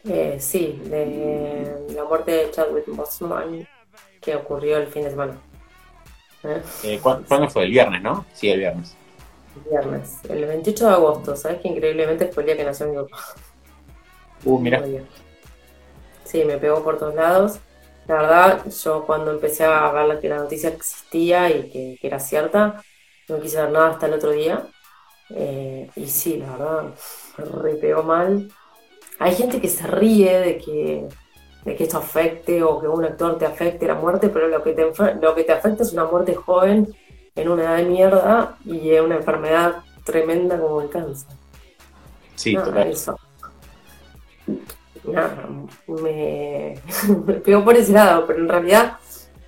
Eh, 0.05 0.37
sí, 0.39 0.81
de 0.85 1.85
la 1.93 2.03
muerte 2.05 2.31
de 2.31 2.51
Chadwick 2.51 2.87
Boseman 2.87 3.67
que 4.21 4.35
ocurrió 4.35 4.77
el 4.77 4.87
fin 4.87 5.03
de 5.03 5.09
semana. 5.11 5.37
¿Eh? 6.43 6.61
Eh, 6.83 6.99
¿Cuándo 7.01 7.49
fue? 7.49 7.63
El 7.63 7.71
viernes, 7.71 8.01
¿no? 8.01 8.25
Sí, 8.33 8.49
el 8.49 8.59
viernes 8.59 8.95
viernes, 9.69 10.19
el 10.29 10.45
28 10.45 10.85
de 10.87 10.91
agosto. 10.91 11.35
¿Sabes 11.35 11.61
que 11.61 11.67
increíblemente 11.67 12.27
fue 12.27 12.43
el 12.43 12.47
día 12.47 12.57
que 12.57 12.63
nació 12.63 12.87
mi 12.87 12.95
papá? 12.95 13.17
Uh, 14.43 14.59
mira. 14.59 14.83
Sí, 16.23 16.43
me 16.45 16.57
pegó 16.57 16.83
por 16.83 16.97
todos 16.97 17.15
lados. 17.15 17.59
La 18.09 18.15
verdad, 18.15 18.65
yo 18.71 19.05
cuando 19.05 19.29
empecé 19.29 19.65
a 19.65 19.91
ver 19.91 20.19
que 20.19 20.29
la 20.29 20.37
noticia 20.37 20.69
existía 20.69 21.47
y 21.55 21.69
que, 21.69 21.99
era 22.01 22.19
cierta, 22.19 22.81
no 23.27 23.39
quise 23.39 23.61
ver 23.61 23.71
nada 23.71 23.89
hasta 23.89 24.07
el 24.07 24.15
otro 24.15 24.31
día. 24.31 24.65
Eh, 25.29 25.87
y 25.95 26.07
sí, 26.07 26.37
la 26.37 26.53
verdad, 26.53 26.93
me 27.63 27.75
pegó 27.75 28.01
mal. 28.01 28.51
Hay 29.19 29.35
gente 29.35 29.61
que 29.61 29.67
se 29.67 29.85
ríe 29.85 30.39
de 30.39 30.57
que, 30.57 31.07
de 31.63 31.75
que 31.75 31.83
esto 31.83 31.99
afecte 31.99 32.63
o 32.63 32.81
que 32.81 32.87
un 32.87 33.05
actor 33.05 33.37
te 33.37 33.45
afecte 33.45 33.85
la 33.85 33.93
muerte, 33.93 34.29
pero 34.29 34.47
lo 34.47 34.63
que 34.63 34.73
te, 34.73 34.91
lo 35.21 35.35
que 35.35 35.43
te 35.43 35.51
afecta 35.51 35.83
es 35.83 35.93
una 35.93 36.05
muerte 36.05 36.33
joven 36.33 36.87
en 37.35 37.47
una 37.47 37.61
edad 37.61 37.77
de 37.77 37.85
mierda 37.85 38.57
y 38.65 38.89
es 38.89 39.01
una 39.01 39.17
enfermedad 39.17 39.83
tremenda 40.03 40.59
como 40.59 40.81
el 40.81 40.89
cáncer. 40.89 41.29
Sí, 42.33 42.55
Nada, 42.55 42.87
eso. 42.87 43.15
Nada, 45.13 45.49
me, 45.87 46.75
me, 47.25 47.33
pegó 47.35 47.63
por 47.63 47.75
ese 47.75 47.91
lado, 47.91 48.25
pero 48.27 48.39
en 48.39 48.49
realidad 48.49 48.97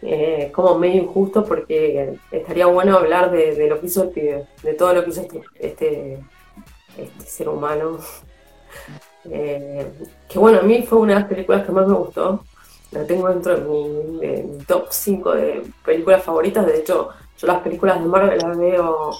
eh, 0.01 0.51
como 0.53 0.79
medio 0.79 1.03
injusto 1.03 1.45
porque 1.45 2.17
estaría 2.31 2.65
bueno 2.65 2.97
hablar 2.97 3.31
de, 3.31 3.67
lo 3.67 3.79
que 3.79 3.85
hizo 3.85 4.03
el 4.03 4.09
pibe, 4.09 4.47
de 4.63 4.73
todo 4.73 4.93
lo 4.93 5.03
que 5.03 5.11
hizo 5.11 5.21
este, 5.21 5.41
este, 5.59 6.19
este 6.97 7.25
ser 7.25 7.49
humano. 7.49 7.99
Eh, 9.25 9.85
que 10.27 10.39
bueno, 10.39 10.59
a 10.59 10.63
mí 10.63 10.81
fue 10.83 10.97
una 10.97 11.13
de 11.13 11.19
las 11.19 11.29
películas 11.29 11.65
que 11.65 11.71
más 11.71 11.87
me 11.87 11.93
gustó. 11.93 12.43
La 12.91 13.05
tengo 13.05 13.29
dentro 13.29 13.55
de 13.55 13.63
mi, 13.63 14.19
de 14.19 14.43
mi 14.43 14.57
top 14.65 14.87
5 14.89 15.31
de 15.33 15.63
películas 15.85 16.23
favoritas. 16.23 16.65
De 16.65 16.79
hecho, 16.79 17.09
yo 17.37 17.47
las 17.47 17.61
películas 17.61 17.99
de 17.99 18.05
Marvel 18.07 18.39
las 18.39 18.57
veo 18.57 19.11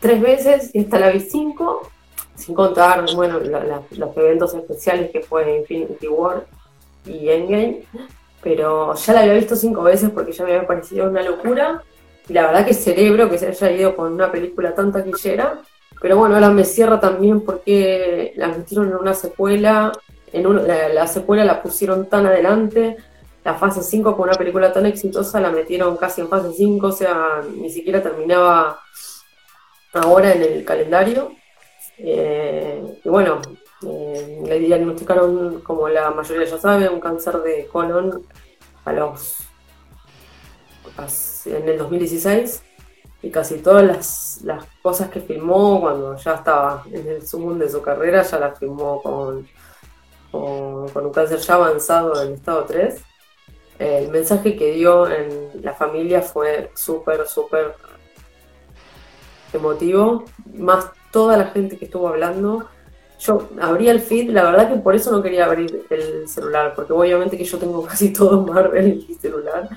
tres 0.00 0.20
veces 0.20 0.70
y 0.74 0.80
esta 0.80 0.98
la 0.98 1.10
vi 1.10 1.20
cinco, 1.20 1.88
sin 2.34 2.54
contar, 2.54 3.04
bueno, 3.14 3.38
los 3.40 4.16
eventos 4.16 4.54
especiales 4.54 5.10
que 5.10 5.20
fue 5.20 5.58
Infinity 5.58 6.08
War 6.08 6.44
y 7.06 7.28
Endgame, 7.28 7.84
pero 8.42 8.94
ya 8.94 9.12
la 9.12 9.20
había 9.20 9.34
visto 9.34 9.56
cinco 9.56 9.82
veces 9.82 10.10
porque 10.10 10.32
ya 10.32 10.44
me 10.44 10.54
había 10.54 10.66
parecido 10.66 11.08
una 11.08 11.22
locura 11.22 11.82
y 12.28 12.32
la 12.32 12.46
verdad 12.46 12.66
que 12.66 12.74
celebro 12.74 13.30
que 13.30 13.38
se 13.38 13.48
haya 13.48 13.70
ido 13.70 13.96
con 13.96 14.12
una 14.12 14.32
película 14.32 14.74
tan 14.74 14.92
taquillera, 14.92 15.62
pero 16.00 16.16
bueno, 16.16 16.34
ahora 16.34 16.50
me 16.50 16.64
cierra 16.64 17.00
también 17.00 17.40
porque 17.42 18.32
la 18.36 18.48
metieron 18.48 18.88
en 18.88 18.96
una 18.96 19.14
secuela, 19.14 19.92
en 20.32 20.66
la, 20.66 20.88
la 20.88 21.06
secuela 21.06 21.44
la 21.44 21.62
pusieron 21.62 22.08
tan 22.08 22.26
adelante, 22.26 22.96
la 23.44 23.54
fase 23.54 23.82
5 23.82 24.16
con 24.16 24.28
una 24.28 24.38
película 24.38 24.72
tan 24.72 24.86
exitosa 24.86 25.38
la 25.38 25.50
metieron 25.50 25.96
casi 25.96 26.22
en 26.22 26.28
fase 26.28 26.52
5, 26.56 26.86
o 26.86 26.92
sea, 26.92 27.42
ni 27.54 27.70
siquiera 27.70 28.02
terminaba 28.02 28.80
ahora 29.92 30.32
en 30.32 30.42
el 30.42 30.64
calendario. 30.64 31.32
Eh, 31.98 33.00
y 33.04 33.08
bueno, 33.08 33.40
eh, 33.86 34.42
le 34.46 34.58
diagnosticaron, 34.58 35.60
como 35.60 35.88
la 35.88 36.10
mayoría 36.10 36.46
ya 36.46 36.58
sabe, 36.58 36.88
un 36.88 37.00
cáncer 37.00 37.38
de 37.38 37.66
colon 37.66 38.26
a 38.84 38.92
los 38.92 39.38
en 41.46 41.68
el 41.68 41.78
2016 41.78 42.62
y 43.22 43.30
casi 43.30 43.58
todas 43.58 43.84
las, 43.84 44.40
las 44.44 44.64
cosas 44.80 45.08
que 45.10 45.20
filmó 45.20 45.80
cuando 45.80 46.16
ya 46.16 46.34
estaba 46.34 46.84
en 46.92 47.08
el 47.08 47.26
sumo 47.26 47.52
de 47.54 47.68
su 47.68 47.82
carrera 47.82 48.22
ya 48.22 48.38
las 48.38 48.58
filmó 48.58 49.02
con 49.02 49.48
con, 50.34 50.88
con 50.88 51.06
un 51.06 51.12
cáncer 51.12 51.38
ya 51.38 51.54
avanzado 51.54 52.20
en 52.20 52.34
estado 52.34 52.64
3, 52.64 53.00
el 53.78 54.08
mensaje 54.08 54.56
que 54.56 54.72
dio 54.72 55.08
en 55.08 55.62
la 55.62 55.74
familia 55.74 56.22
fue 56.22 56.70
súper, 56.74 57.26
súper 57.28 57.76
emotivo, 59.52 60.24
más 60.54 60.86
toda 61.14 61.36
la 61.36 61.46
gente 61.46 61.78
que 61.78 61.84
estuvo 61.84 62.08
hablando. 62.08 62.68
Yo 63.20 63.48
abría 63.60 63.92
el 63.92 64.00
feed, 64.00 64.30
la 64.30 64.42
verdad 64.42 64.68
que 64.68 64.80
por 64.80 64.96
eso 64.96 65.12
no 65.12 65.22
quería 65.22 65.44
abrir 65.44 65.86
el 65.88 66.28
celular, 66.28 66.72
porque 66.74 66.92
obviamente 66.92 67.38
que 67.38 67.44
yo 67.44 67.56
tengo 67.56 67.82
casi 67.86 68.12
todo 68.12 68.42
Marvel 68.44 68.84
en 68.84 68.96
mi 68.96 69.14
celular. 69.14 69.68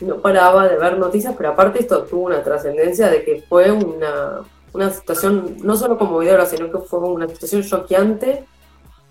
No 0.00 0.20
paraba 0.20 0.68
de 0.68 0.76
ver 0.76 0.98
noticias, 0.98 1.34
pero 1.38 1.50
aparte 1.50 1.80
esto 1.80 2.02
tuvo 2.04 2.26
una 2.26 2.42
trascendencia 2.42 3.08
de 3.08 3.24
que 3.24 3.42
fue 3.48 3.72
una, 3.72 4.42
una 4.74 4.90
situación, 4.90 5.56
no 5.62 5.74
solo 5.74 5.96
conmovedora, 5.96 6.44
sino 6.44 6.70
que 6.70 6.78
fue 6.78 6.98
una 6.98 7.28
situación 7.28 7.62
choqueante 7.62 8.44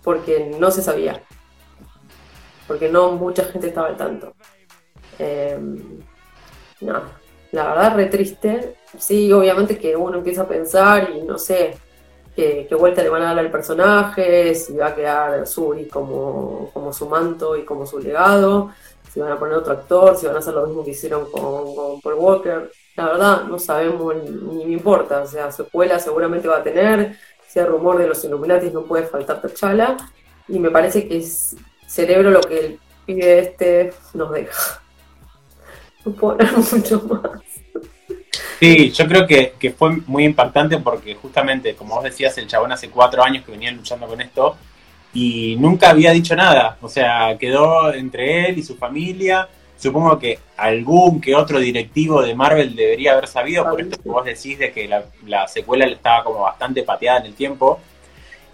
porque 0.03 0.55
no 0.59 0.69
se 0.69 0.83
sabía. 0.83 1.23
Porque 2.67 2.87
no 2.87 3.13
mucha 3.13 3.45
gente 3.45 3.69
estaba 3.69 3.87
al 3.87 3.97
tanto. 3.97 4.33
Eh, 5.17 5.57
no, 6.81 7.22
la 7.53 7.65
verdad, 7.69 7.95
re 7.95 8.07
triste. 8.07 8.75
Sí, 8.97 9.31
obviamente 9.31 9.77
que 9.77 9.95
uno 9.95 10.17
empieza 10.17 10.41
a 10.41 10.47
pensar 10.47 11.11
y 11.15 11.21
no 11.21 11.37
sé 11.37 11.75
qué, 12.35 12.67
vuelta 12.77 13.03
le 13.03 13.09
van 13.09 13.21
a 13.21 13.25
dar 13.27 13.39
al 13.39 13.51
personaje, 13.51 14.55
si 14.55 14.75
va 14.75 14.87
a 14.87 14.95
quedar 14.95 15.47
Suri 15.47 15.87
como, 15.87 16.71
como 16.73 16.91
su 16.91 17.07
manto 17.07 17.55
y 17.55 17.63
como 17.63 17.85
su 17.85 17.99
legado, 17.99 18.71
si 19.11 19.19
van 19.19 19.31
a 19.31 19.39
poner 19.39 19.55
otro 19.55 19.73
actor, 19.73 20.17
si 20.17 20.25
van 20.25 20.35
a 20.35 20.39
hacer 20.39 20.55
lo 20.55 20.65
mismo 20.65 20.83
que 20.83 20.91
hicieron 20.91 21.29
con, 21.29 22.01
Paul 22.01 22.15
Walker. 22.15 22.71
La 22.95 23.05
verdad, 23.05 23.43
no 23.43 23.59
sabemos 23.59 24.15
ni, 24.15 24.65
me 24.65 24.73
importa. 24.73 25.21
O 25.21 25.27
sea, 25.27 25.51
secuela 25.51 25.99
seguramente 25.99 26.47
va 26.47 26.57
a 26.57 26.63
tener. 26.63 27.17
Si 27.47 27.59
hay 27.59 27.65
rumor 27.65 27.99
de 27.99 28.07
los 28.07 28.23
Illuminatis, 28.23 28.73
no 28.73 28.83
puede 28.83 29.05
faltar 29.05 29.41
T'Challa. 29.41 29.97
Y 30.47 30.57
me 30.57 30.71
parece 30.71 31.07
que 31.07 31.17
es 31.17 31.55
cerebro 31.87 32.31
lo 32.31 32.41
que 32.41 32.59
el 32.59 32.79
pibe 33.05 33.39
este 33.39 33.93
nos 34.15 34.31
deja. 34.31 34.82
No 36.05 36.37
mucho 36.71 37.01
más. 37.03 37.41
Sí, 38.59 38.91
yo 38.91 39.07
creo 39.07 39.27
que, 39.27 39.53
que 39.59 39.71
fue 39.71 39.97
muy 40.07 40.25
impactante 40.25 40.77
porque 40.77 41.15
justamente, 41.15 41.75
como 41.75 41.95
vos 41.95 42.03
decías, 42.03 42.37
el 42.37 42.47
chabón 42.47 42.71
hace 42.71 42.89
cuatro 42.89 43.23
años 43.23 43.43
que 43.45 43.51
venía 43.51 43.71
luchando 43.71 44.07
con 44.07 44.21
esto 44.21 44.55
y 45.13 45.55
nunca 45.57 45.89
había 45.89 46.11
dicho 46.11 46.35
nada. 46.35 46.77
O 46.81 46.89
sea, 46.89 47.37
quedó 47.37 47.93
entre 47.93 48.49
él 48.49 48.57
y 48.57 48.63
su 48.63 48.75
familia. 48.75 49.47
Supongo 49.77 50.17
que 50.17 50.39
algún 50.57 51.19
que 51.19 51.35
otro 51.35 51.59
directivo 51.59 52.21
de 52.21 52.35
Marvel 52.35 52.75
debería 52.75 53.13
haber 53.13 53.27
sabido, 53.27 53.69
por 53.69 53.81
esto 53.81 54.01
que 54.01 54.09
vos 54.09 54.25
decís 54.25 54.57
de 54.57 54.71
que 54.71 54.87
la, 54.87 55.03
la 55.25 55.47
secuela 55.47 55.85
estaba 55.85 56.23
como 56.23 56.39
bastante 56.41 56.83
pateada 56.83 57.19
en 57.19 57.25
el 57.27 57.33
tiempo. 57.33 57.79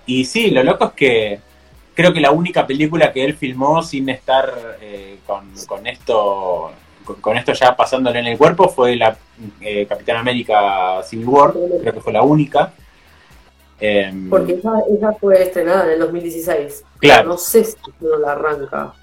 Y 0.06 0.26
sí, 0.26 0.50
lo 0.52 0.64
loco 0.64 0.86
es 0.86 0.92
que 0.94 1.40
creo 1.94 2.14
que 2.14 2.20
la 2.20 2.32
única 2.32 2.66
película 2.66 3.12
que 3.14 3.24
él 3.24 3.36
filmó 3.36 3.84
sin 3.84 4.10
estar 4.10 4.78
eh, 4.82 5.20
con, 5.26 5.52
con 5.68 5.86
esto 5.86 6.72
con, 7.18 7.38
esto 7.38 7.54
ya 7.54 7.76
pasándole 7.76 8.20
en 8.20 8.28
el 8.28 8.38
cuerpo 8.38 8.70
fue 8.70 8.96
la 8.96 9.18
eh, 9.62 9.86
Capitán 9.88 10.18
América 10.18 11.02
Civil 11.04 11.28
War, 11.28 11.54
creo 11.82 11.94
que 11.94 12.02
fue 12.02 12.14
la 12.14 12.22
única. 12.22 12.74
Eh, 13.80 14.12
Porque 14.30 14.54
esa, 14.54 14.72
esa 14.94 15.14
fue 15.14 15.42
estrenada 15.42 15.86
en 15.86 15.92
el 15.92 16.00
2016. 16.00 16.84
Claro. 17.00 17.30
No 17.30 17.38
sé 17.38 17.64
si 17.64 17.78
no 18.02 18.18
la 18.18 18.34
arranca. 18.34 18.94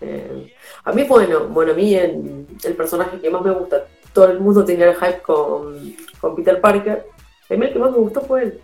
Eh, 0.00 0.54
a 0.84 0.92
mí, 0.92 1.04
bueno, 1.04 1.46
bueno, 1.48 1.72
a 1.72 1.74
mí 1.74 1.94
el, 1.94 2.46
el 2.64 2.74
personaje 2.74 3.20
que 3.20 3.30
más 3.30 3.42
me 3.42 3.50
gusta, 3.50 3.84
todo 4.12 4.30
el 4.30 4.40
mundo 4.40 4.64
tenía 4.64 4.90
el 4.90 4.96
hype 4.96 5.22
con, 5.22 5.94
con 6.20 6.34
Peter 6.34 6.60
Parker. 6.60 7.06
A 7.48 7.54
mí 7.54 7.66
el 7.66 7.72
que 7.72 7.78
más 7.78 7.90
me 7.92 7.98
gustó 7.98 8.20
fue 8.22 8.42
él. 8.44 8.60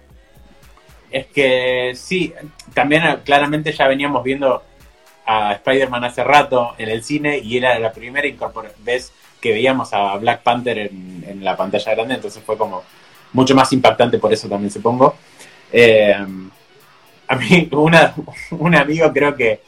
Es 1.10 1.26
que 1.26 1.92
sí, 1.94 2.34
también 2.74 3.04
eh, 3.04 3.18
claramente 3.24 3.72
ya 3.72 3.86
veníamos 3.86 4.22
viendo 4.24 4.62
a 5.26 5.52
Spider-Man 5.52 6.04
hace 6.04 6.22
rato 6.24 6.74
en 6.78 6.88
el 6.88 7.02
cine 7.02 7.38
y 7.38 7.56
era 7.56 7.78
la 7.78 7.92
primera 7.92 8.28
vez 8.84 9.12
que 9.40 9.52
veíamos 9.52 9.92
a 9.92 10.16
Black 10.16 10.42
Panther 10.42 10.78
en, 10.78 11.24
en 11.26 11.44
la 11.44 11.56
pantalla 11.56 11.94
grande, 11.94 12.14
entonces 12.14 12.42
fue 12.44 12.56
como 12.56 12.82
mucho 13.32 13.54
más 13.54 13.72
impactante 13.72 14.18
por 14.18 14.32
eso 14.32 14.48
también 14.48 14.70
supongo. 14.70 15.14
Eh, 15.72 16.14
a 17.28 17.36
mí 17.36 17.68
una, 17.72 18.14
un 18.50 18.74
amigo 18.74 19.12
creo 19.12 19.34
que 19.34 19.60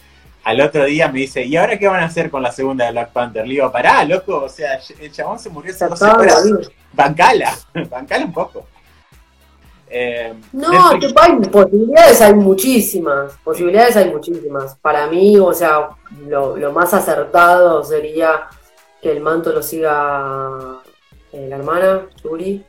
al 0.44 0.60
otro 0.60 0.84
día 0.86 1.08
me 1.08 1.20
dice, 1.20 1.44
¿y 1.44 1.56
ahora 1.56 1.78
qué 1.78 1.86
van 1.88 2.02
a 2.02 2.06
hacer 2.06 2.30
con 2.30 2.42
la 2.42 2.52
segunda 2.52 2.86
de 2.86 2.92
Black 2.92 3.10
Panther? 3.10 3.46
Le 3.46 3.54
digo, 3.54 3.70
pará, 3.70 4.04
loco, 4.04 4.44
o 4.44 4.48
sea, 4.48 4.80
el 4.98 5.12
chabón 5.12 5.38
se 5.38 5.50
murió 5.50 5.72
hace 5.72 5.80
Ya 5.80 5.88
12 5.88 6.04
estaba 6.04 6.24
la 6.24 6.38
horas. 6.38 6.70
Bancala, 6.92 7.58
bancala 7.90 8.24
un 8.24 8.32
poco. 8.32 8.66
Eh, 9.90 10.34
No, 10.52 10.70
Netflix- 10.92 11.08
tipo, 11.08 11.20
hay 11.20 11.32
posibilidades 11.50 12.20
hay 12.20 12.34
muchísimas, 12.34 13.32
posibilidades 13.42 13.96
hay 13.96 14.10
muchísimas. 14.10 14.76
Para 14.76 15.06
mí, 15.06 15.38
o 15.38 15.52
sea, 15.52 15.90
lo, 16.26 16.56
lo 16.56 16.72
más 16.72 16.92
acertado 16.94 17.82
sería 17.84 18.48
que 19.00 19.12
el 19.12 19.20
manto 19.20 19.52
lo 19.52 19.62
siga 19.62 20.80
eh, 21.32 21.46
la 21.48 21.56
hermana, 21.56 22.06
Yuri, 22.22 22.64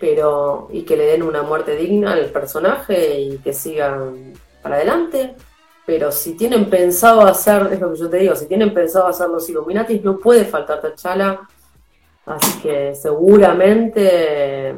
pero 0.00 0.68
y 0.72 0.82
que 0.82 0.96
le 0.96 1.06
den 1.06 1.22
una 1.22 1.42
muerte 1.42 1.76
digna 1.76 2.12
al 2.14 2.26
personaje 2.26 3.20
y 3.20 3.38
que 3.38 3.52
sigan 3.52 4.32
para 4.62 4.76
adelante. 4.76 5.34
Pero 5.84 6.12
si 6.12 6.34
tienen 6.36 6.70
pensado 6.70 7.22
hacer, 7.22 7.68
es 7.72 7.80
lo 7.80 7.92
que 7.92 7.98
yo 7.98 8.08
te 8.08 8.18
digo, 8.18 8.36
si 8.36 8.46
tienen 8.46 8.72
pensado 8.72 9.06
hacer 9.08 9.28
los 9.28 9.48
Illuminatis, 9.50 10.02
no 10.04 10.16
puede 10.18 10.44
faltar 10.44 10.80
T'Challa. 10.80 11.40
Así 12.24 12.60
que 12.60 12.94
seguramente 12.94 14.76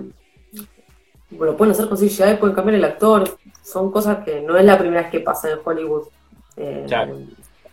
lo 1.38 1.57
pueden 1.57 1.73
hacer 1.73 1.88
con 1.88 1.99
CGI, 1.99 2.37
pueden 2.38 2.55
cambiar 2.55 2.77
el 2.77 2.85
actor. 2.85 3.38
Son 3.62 3.90
cosas 3.90 4.25
que 4.25 4.40
no 4.40 4.57
es 4.57 4.64
la 4.64 4.79
primera 4.79 5.03
vez 5.03 5.11
que 5.11 5.20
pasa 5.20 5.51
en 5.51 5.59
Hollywood. 5.64 6.09
Eh, 6.57 6.85
Claro. 6.87 7.18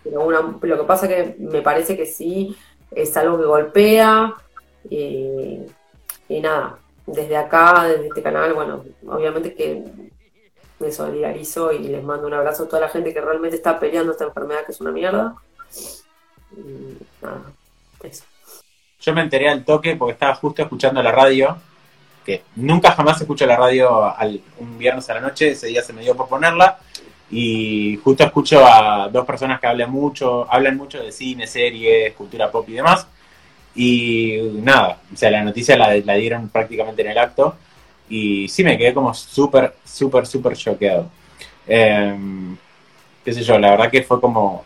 pero 0.04 0.22
una- 0.26 0.42
lo 0.62 0.78
que 0.78 0.84
pasa 0.86 1.08
que 1.08 1.36
me 1.40 1.62
parece 1.62 1.96
que 1.96 2.06
sí 2.06 2.56
es 2.92 3.16
algo 3.18 3.38
que 3.38 3.46
golpea. 3.46 4.34
Y, 4.90 5.60
y 6.30 6.40
nada, 6.42 6.78
desde 7.06 7.38
acá, 7.38 7.86
desde 7.88 8.08
este 8.08 8.22
canal, 8.24 8.54
bueno, 8.54 8.84
obviamente 9.08 9.54
que 9.54 9.84
me 10.80 10.92
solidarizo 10.92 11.72
y 11.72 11.80
les 11.88 12.04
mando 12.04 12.26
un 12.26 12.34
abrazo 12.34 12.64
a 12.64 12.68
toda 12.68 12.82
la 12.82 12.90
gente 12.90 13.14
que 13.14 13.22
realmente 13.22 13.56
está 13.58 13.80
peleando 13.80 14.12
esta 14.14 14.24
enfermedad 14.26 14.66
que 14.66 14.72
es 14.72 14.82
una 14.82 14.92
mierda. 14.92 15.36
Y 16.58 16.98
nada, 17.22 17.42
eso. 18.04 18.24
Yo 19.00 19.14
me 19.14 19.22
enteré 19.22 19.50
al 19.50 19.64
toque 19.64 19.96
porque 19.96 20.14
estaba 20.14 20.36
justo 20.36 20.62
escuchando 20.64 21.02
la 21.04 21.12
radio, 21.12 21.58
nunca 22.56 22.92
jamás 22.92 23.20
escucho 23.22 23.46
la 23.46 23.58
radio 23.58 24.06
al, 24.16 24.42
un 24.60 24.78
viernes 24.78 25.10
a 25.10 25.16
la 25.16 25.22
noche, 25.22 25.52
ese 25.52 25.68
día 25.68 25.82
se 25.82 25.94
me 25.94 26.02
dio 26.02 26.16
por 26.16 26.28
ponerla, 26.28 26.80
y 27.30 27.98
justo 28.04 28.24
escucho 28.24 28.66
a 28.66 29.10
dos 29.12 29.26
personas 29.26 29.60
que 29.60 29.68
hablan 29.68 29.90
mucho, 29.90 30.46
hablan 30.52 30.78
mucho 30.78 31.02
de 31.02 31.12
cine, 31.12 31.48
series, 31.48 32.14
cultura 32.14 32.52
pop 32.52 32.68
y 32.70 32.74
demás, 32.74 33.08
y 33.76 34.38
nada, 34.62 35.00
o 35.14 35.16
sea, 35.16 35.32
la 35.32 35.44
noticia 35.44 35.78
la, 35.78 36.16
dieron 36.16 36.50
prácticamente 36.50 37.02
en 37.02 37.10
el 37.12 37.18
acto, 37.18 37.56
y 38.10 38.48
sí 38.50 38.64
me 38.64 38.78
quedé 38.78 38.94
como 38.94 39.14
súper, 39.14 39.76
súper, 39.86 40.26
súper 40.28 40.58
choqueado. 40.58 41.10
Em, 41.66 42.58
qué 43.24 43.34
sé 43.34 43.44
yo, 43.44 43.58
la 43.58 43.72
verdad 43.72 43.90
que 43.90 44.04
fue 44.04 44.20
como 44.20 44.66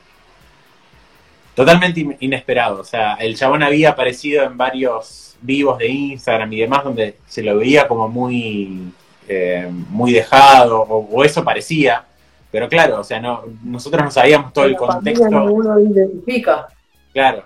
totalmente 1.55 1.99
in- 1.99 2.17
inesperado. 2.19 2.81
O 2.81 2.83
sea, 2.83 3.15
el 3.15 3.35
chabón 3.37 3.63
había 3.63 3.91
aparecido 3.91 4.43
en 4.43 4.57
varios 4.57 5.34
vivos 5.45 5.77
de 5.77 5.87
Instagram 5.87 6.51
y 6.53 6.59
demás 6.61 6.83
donde 6.83 7.17
se 7.27 7.43
lo 7.43 7.57
veía 7.57 7.87
como 7.87 8.07
muy, 8.07 8.91
eh, 9.27 9.69
muy 9.89 10.11
dejado, 10.11 10.81
o, 10.81 11.07
o 11.11 11.23
eso 11.23 11.43
parecía. 11.43 12.05
Pero 12.51 12.69
claro, 12.69 13.01
o 13.01 13.03
sea, 13.03 13.19
no, 13.19 13.43
nosotros 13.63 14.03
no 14.03 14.11
sabíamos 14.11 14.53
todo 14.53 14.63
el 14.65 14.77
contexto. 14.77 15.25
uno 15.25 15.77
identifica. 15.77 16.67
Claro, 17.11 17.43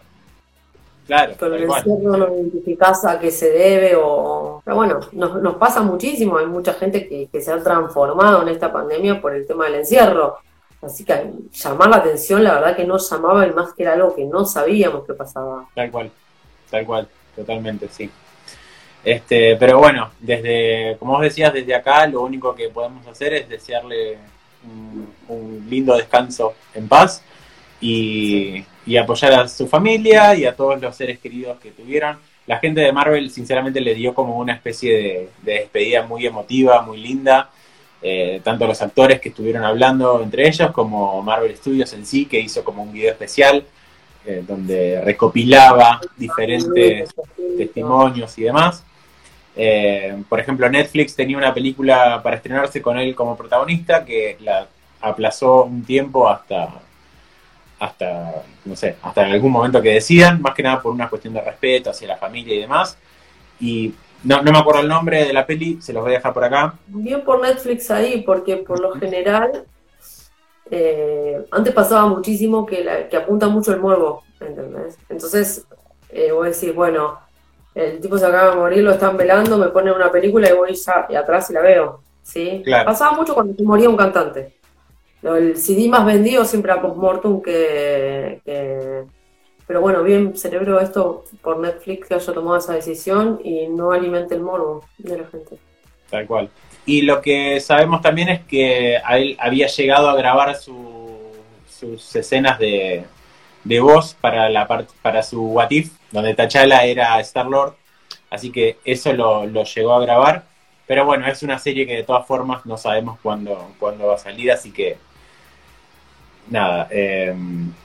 claro, 1.08 1.34
Con 1.40 1.54
el 1.54 1.64
encierro 1.64 2.18
no 2.18 2.36
identificás 2.36 3.06
a 3.06 3.20
qué 3.20 3.32
se 3.32 3.50
debe 3.50 3.96
o... 3.96 4.62
Pero 4.64 4.78
bueno, 4.78 5.00
nos, 5.14 5.42
nos 5.42 5.56
pasa 5.56 5.82
muchísimo, 5.82 6.38
hay 6.38 6.46
mucha 6.46 6.74
gente 6.74 7.08
que, 7.08 7.28
que 7.32 7.42
se 7.42 7.52
ha 7.52 7.62
transformado 7.64 8.44
en 8.44 8.50
esta 8.50 8.72
pandemia 8.72 9.20
por 9.20 9.34
el 9.34 9.48
tema 9.48 9.66
del 9.66 9.76
encierro. 9.76 10.38
Así 10.82 11.04
que 11.04 11.34
llamar 11.52 11.90
la 11.90 11.98
atención, 11.98 12.44
la 12.44 12.54
verdad 12.54 12.76
que 12.76 12.86
no 12.86 12.98
llamaba 12.98 13.48
y 13.48 13.52
más 13.52 13.74
que 13.74 13.84
era 13.84 13.94
algo 13.94 14.16
que 14.16 14.26
no 14.26 14.46
sabíamos 14.46 15.06
que 15.06 15.14
pasaba. 15.14 15.68
Tal 15.76 15.92
cual, 15.92 16.12
tal 16.70 16.86
cual, 16.86 17.08
totalmente, 17.40 17.88
sí. 17.90 18.10
Este, 19.04 19.56
pero 19.56 19.80
bueno, 19.80 20.12
desde, 20.20 20.98
como 21.00 21.14
vos 21.14 21.22
decías, 21.22 21.54
desde 21.54 21.74
acá 21.74 22.06
lo 22.08 22.22
único 22.22 22.54
que 22.54 22.70
podemos 22.70 23.08
hacer 23.08 23.34
es 23.34 23.50
desearle 23.50 24.18
un, 25.30 25.66
lindo 25.70 25.96
descanso 25.96 26.54
en 26.74 26.88
paz 26.88 27.24
y, 27.80 28.66
apoyar 29.00 29.34
a 29.34 29.48
su 29.48 29.68
familia 29.68 30.36
y 30.36 30.46
a 30.46 30.56
todos 30.56 30.82
los 30.82 30.96
seres 30.96 31.20
queridos 31.20 31.60
que 31.60 31.72
tuvieron. 31.72 32.18
La 32.48 32.58
gente 32.58 32.82
de 32.82 32.92
Marvel, 32.92 33.30
sinceramente, 33.30 33.80
le 33.80 33.94
dio 33.94 34.16
como 34.16 34.38
una 34.38 34.54
especie 34.54 34.94
de, 34.98 35.30
de 35.44 35.54
despedida 35.60 36.04
muy 36.04 36.26
emotiva, 36.26 36.82
muy 36.82 36.98
linda. 36.98 37.52
Eh, 38.02 38.40
tanto 38.44 38.66
los 38.66 38.82
actores 38.82 39.20
que 39.20 39.30
estuvieron 39.30 39.64
hablando 39.64 40.22
entre 40.24 40.48
ellos, 40.48 40.72
como 40.72 41.22
Marvel 41.22 41.56
Studios 41.56 41.94
en 41.94 42.06
sí, 42.06 42.26
que 42.26 42.40
hizo 42.40 42.64
como 42.64 42.84
un 42.84 42.92
video 42.92 43.12
especial 43.12 43.64
eh, 44.26 44.44
donde 44.46 45.02
recopilaba 45.04 46.02
diferentes 46.18 47.10
testimonios 47.58 48.38
y 48.38 48.44
demás. 48.44 48.84
Eh, 49.56 50.24
por 50.28 50.40
ejemplo, 50.40 50.70
Netflix 50.70 51.16
tenía 51.16 51.38
una 51.38 51.54
película 51.54 52.22
para 52.24 52.38
estrenarse 52.38 52.82
con 52.82 52.98
él 52.98 53.16
como 53.16 53.36
protagonista 53.36 54.06
que 54.06 54.38
la 54.42 54.68
aplazó 55.02 55.64
un 55.64 55.84
tiempo 55.84 56.30
hasta, 56.30 56.70
hasta, 57.80 58.44
no 58.66 58.76
sé, 58.76 58.96
hasta 59.02 59.26
algún 59.26 59.52
momento 59.52 59.82
que 59.82 59.94
decidan, 59.94 60.42
más 60.42 60.54
que 60.54 60.64
nada 60.64 60.82
por 60.82 60.94
una 60.94 61.10
cuestión 61.10 61.34
de 61.34 61.42
respeto 61.42 61.90
hacia 61.90 62.08
la 62.08 62.18
familia 62.18 62.56
y 62.56 62.60
demás. 62.60 62.98
Y 63.60 63.94
no 64.24 64.42
me 64.44 64.58
acuerdo 64.58 64.82
el 64.82 64.88
nombre 64.88 65.26
de 65.26 65.34
la 65.34 65.46
peli, 65.46 65.80
se 65.82 65.94
los 65.94 66.04
voy 66.04 66.14
a 66.14 66.18
dejar 66.18 66.34
por 66.34 66.44
acá. 66.44 66.74
Bien 66.88 67.24
por 67.24 67.42
Netflix 67.42 67.90
ahí, 67.90 68.22
porque 68.26 68.58
por 68.58 68.80
lo 68.80 68.92
general, 68.94 69.66
eh, 70.72 71.46
antes 71.52 71.74
pasaba 71.74 72.08
muchísimo 72.08 72.66
que, 72.66 72.84
la, 72.84 73.08
que 73.10 73.18
apunta 73.18 73.48
mucho 73.48 73.74
el 73.74 73.80
morbo, 73.80 74.24
¿entendés? 74.40 74.98
Entonces, 75.10 75.66
eh, 76.10 76.32
vos 76.32 76.46
decís, 76.46 76.74
bueno, 76.76 77.20
el 77.76 78.00
tipo 78.00 78.18
se 78.18 78.26
acaba 78.26 78.52
de 78.52 78.56
morir, 78.58 78.84
lo 78.84 78.92
están 78.92 79.16
velando, 79.18 79.58
me 79.58 79.70
ponen 79.70 79.94
una 79.94 80.12
película 80.12 80.50
y 80.50 80.54
voy 80.54 80.74
ya 80.76 81.06
y 81.10 81.16
atrás 81.16 81.50
y 81.50 81.54
la 81.54 81.62
veo, 81.62 82.02
¿sí? 82.24 82.62
Claro. 82.64 82.86
Pasaba 82.86 83.12
mucho 83.16 83.34
cuando 83.34 83.54
se 83.56 83.64
moría 83.64 83.90
un 83.90 83.98
cantante. 83.98 84.56
El 85.22 85.58
CD 85.58 85.88
más 85.90 86.06
vendido 86.06 86.46
siempre 86.46 86.72
a 86.72 86.82
postmortem 86.82 87.42
que, 87.42 88.42
que- 88.46 89.04
Pero 89.68 89.82
bueno, 89.82 90.02
bien 90.02 90.36
cerebro 90.38 90.80
esto 90.80 91.26
por 91.42 91.60
Netflix 91.60 92.08
que 92.08 92.14
haya 92.16 92.34
tomado 92.34 92.58
esa 92.58 92.74
decisión 92.74 93.40
y 93.44 93.68
no 93.68 93.92
alimente 93.92 94.34
el 94.36 94.42
morbo 94.42 94.84
de 94.98 95.18
la 95.18 95.28
gente. 95.28 95.58
Tal 96.10 96.26
cual. 96.26 96.50
Y 96.92 97.04
lo 97.04 97.22
que 97.22 97.60
sabemos 97.60 98.02
también 98.02 98.30
es 98.30 98.40
que 98.46 98.96
él 98.96 99.38
había 99.40 99.68
llegado 99.68 100.10
a 100.10 100.16
grabar 100.16 100.56
su- 100.56 101.36
sus 101.70 102.16
escenas 102.16 102.58
de, 102.58 103.04
de 103.64 103.80
voz 103.80 104.16
para 104.20 104.50
la 104.50 104.68
part- 104.68 104.90
para 105.04 105.22
su 105.22 105.40
What 105.56 105.70
If, 105.70 105.92
donde 106.12 106.34
T'Challa 106.34 106.84
era 106.86 107.20
Star 107.20 107.46
Lord, 107.46 107.76
así 108.32 108.52
que 108.52 108.78
eso 108.84 109.14
lo, 109.14 109.46
lo 109.46 109.64
llegó 109.66 109.94
a 109.94 110.02
grabar. 110.02 110.44
Pero 110.88 111.06
bueno, 111.06 111.28
es 111.28 111.44
una 111.44 111.60
serie 111.60 111.86
que 111.86 111.98
de 111.98 112.04
todas 112.04 112.26
formas 112.26 112.66
no 112.66 112.76
sabemos 112.76 113.20
cuándo, 113.22 113.72
cuándo 113.80 114.08
va 114.08 114.16
a 114.16 114.18
salir, 114.18 114.52
así 114.52 114.72
que 114.72 114.98
nada, 116.50 116.88
eh, 116.90 117.36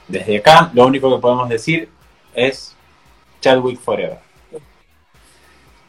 desde 0.07 0.37
acá 0.37 0.71
lo 0.73 0.83
único 0.87 1.13
que 1.15 1.21
podemos 1.21 1.47
decir 1.47 1.89
es 2.33 2.75
Chadwick 3.39 3.79
Forever. 3.79 4.17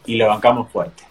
Y 0.04 0.16
lo 0.16 0.28
bancamos 0.28 0.70
fuerte. 0.70 1.02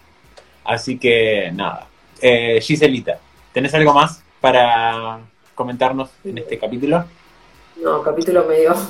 Así 0.64 0.98
que 0.98 1.50
nada. 1.52 1.88
Eh, 2.20 2.60
Giselita, 2.60 3.18
¿tenés 3.52 3.74
algo 3.74 3.92
más 3.92 4.22
para 4.40 5.18
comentarnos 5.54 6.10
en 6.24 6.38
este 6.38 6.58
capítulo? 6.58 7.04
No, 7.82 8.02
capítulo 8.02 8.44
medio. 8.44 8.74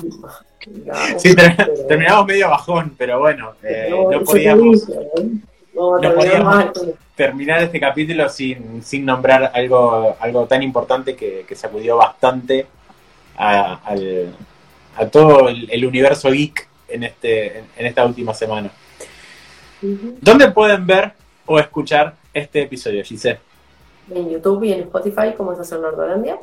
Sí, 1.17 1.33
ter- 1.33 1.85
terminamos 1.87 2.25
medio 2.25 2.49
bajón, 2.49 2.93
pero 2.97 3.19
bueno, 3.19 3.53
eh, 3.63 3.87
no 3.89 4.21
podíamos 4.23 4.89
¿eh? 4.89 5.21
No, 5.73 5.91
no 5.91 5.99
terminar 6.01 6.15
podíamos. 6.17 6.55
mal. 6.55 6.73
terminar 7.15 7.63
este 7.63 7.79
capítulo 7.79 8.27
sin, 8.27 8.83
sin 8.83 9.05
nombrar 9.05 9.51
algo, 9.53 10.17
algo 10.19 10.45
tan 10.45 10.63
importante 10.63 11.15
que, 11.15 11.45
que 11.47 11.55
sacudió 11.55 11.95
bastante 11.97 12.65
a, 13.37 13.75
al- 13.85 14.35
a 14.97 15.05
todo 15.07 15.47
el, 15.47 15.69
el 15.71 15.85
universo 15.85 16.31
geek 16.31 16.67
en, 16.89 17.03
este, 17.03 17.59
en, 17.59 17.65
en 17.77 17.85
esta 17.85 18.03
última 18.05 18.33
semana. 18.33 18.69
¿Dónde 19.81 20.51
pueden 20.51 20.85
ver 20.85 21.13
o 21.45 21.59
escuchar 21.59 22.15
este 22.37 22.63
episodio, 22.63 23.03
Giselle? 23.03 23.39
En 24.09 24.29
YouTube 24.29 24.63
y 24.63 24.73
en 24.73 24.81
Spotify, 24.81 25.33
como 25.35 25.53
es 25.53 25.59
hacer 25.59 25.79
Nordolandia. 25.79 26.37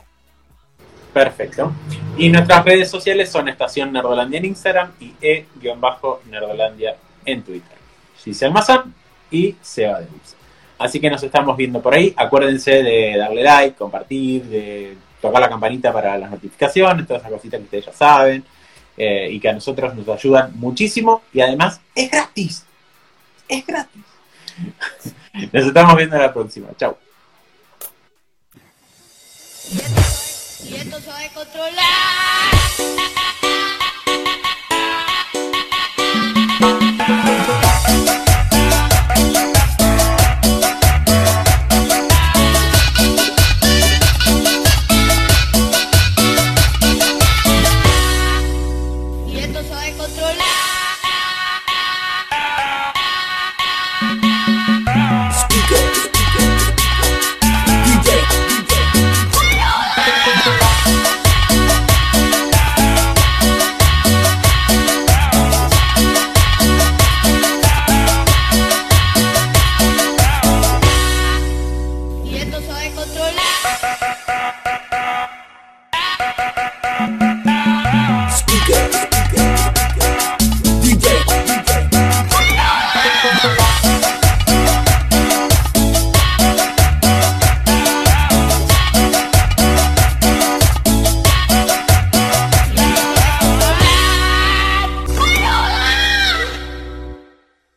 Perfecto. 1.13 1.73
Y 2.19 2.29
nuestras 2.29 2.65
redes 2.65 2.91
sociales 2.91 3.31
son 3.31 3.49
Estación 3.49 3.93
Nerdolandia 3.93 4.39
en 4.39 4.47
Instagram 4.47 4.93
y 5.01 5.13
E-Nerdolandia 5.21 6.97
en 7.25 7.43
Twitter. 7.43 7.79
Giselle 8.23 8.53
Mazán 8.53 8.93
y 9.31 9.55
Seba 9.63 10.01
de 10.01 10.07
Luz. 10.07 10.35
Así 10.79 10.99
que 11.01 11.09
nos 11.09 11.23
estamos 11.23 11.57
viendo 11.57 11.81
por 11.81 11.95
ahí. 11.95 12.13
Acuérdense 12.17 12.83
de 12.83 13.17
darle 13.17 13.43
like, 13.45 13.77
compartir, 13.77 14.45
de 14.45 14.97
tocar 15.23 15.41
la 15.41 15.49
campanita 15.49 15.93
para 15.93 16.19
las 16.19 16.31
notificaciones, 16.31 17.07
todas 17.07 17.23
esas 17.23 17.33
cositas 17.33 17.59
que 17.59 17.65
ustedes 17.65 17.87
ya 17.87 17.93
saben. 17.93 18.45
eh, 18.97 19.29
y 19.31 19.41
que 19.41 19.49
a 19.49 19.53
nosotros 19.53 19.95
nos 19.95 20.09
ayudan 20.09 20.53
muchísimo. 20.57 21.23
Y 21.33 21.41
además 21.41 21.81
es 21.95 22.11
gratis. 22.11 22.65
Es 23.49 23.67
gratis. 23.67 24.03
Nos 25.53 25.67
estamos 25.67 25.97
viendo 25.97 26.17
la 26.17 26.33
próxima. 26.33 26.69
Chau. 26.77 26.97
Y 30.65 30.77
esto 30.77 31.01
se 31.01 31.09
va 31.09 31.21
a 31.21 31.29
controlar. 31.35 33.34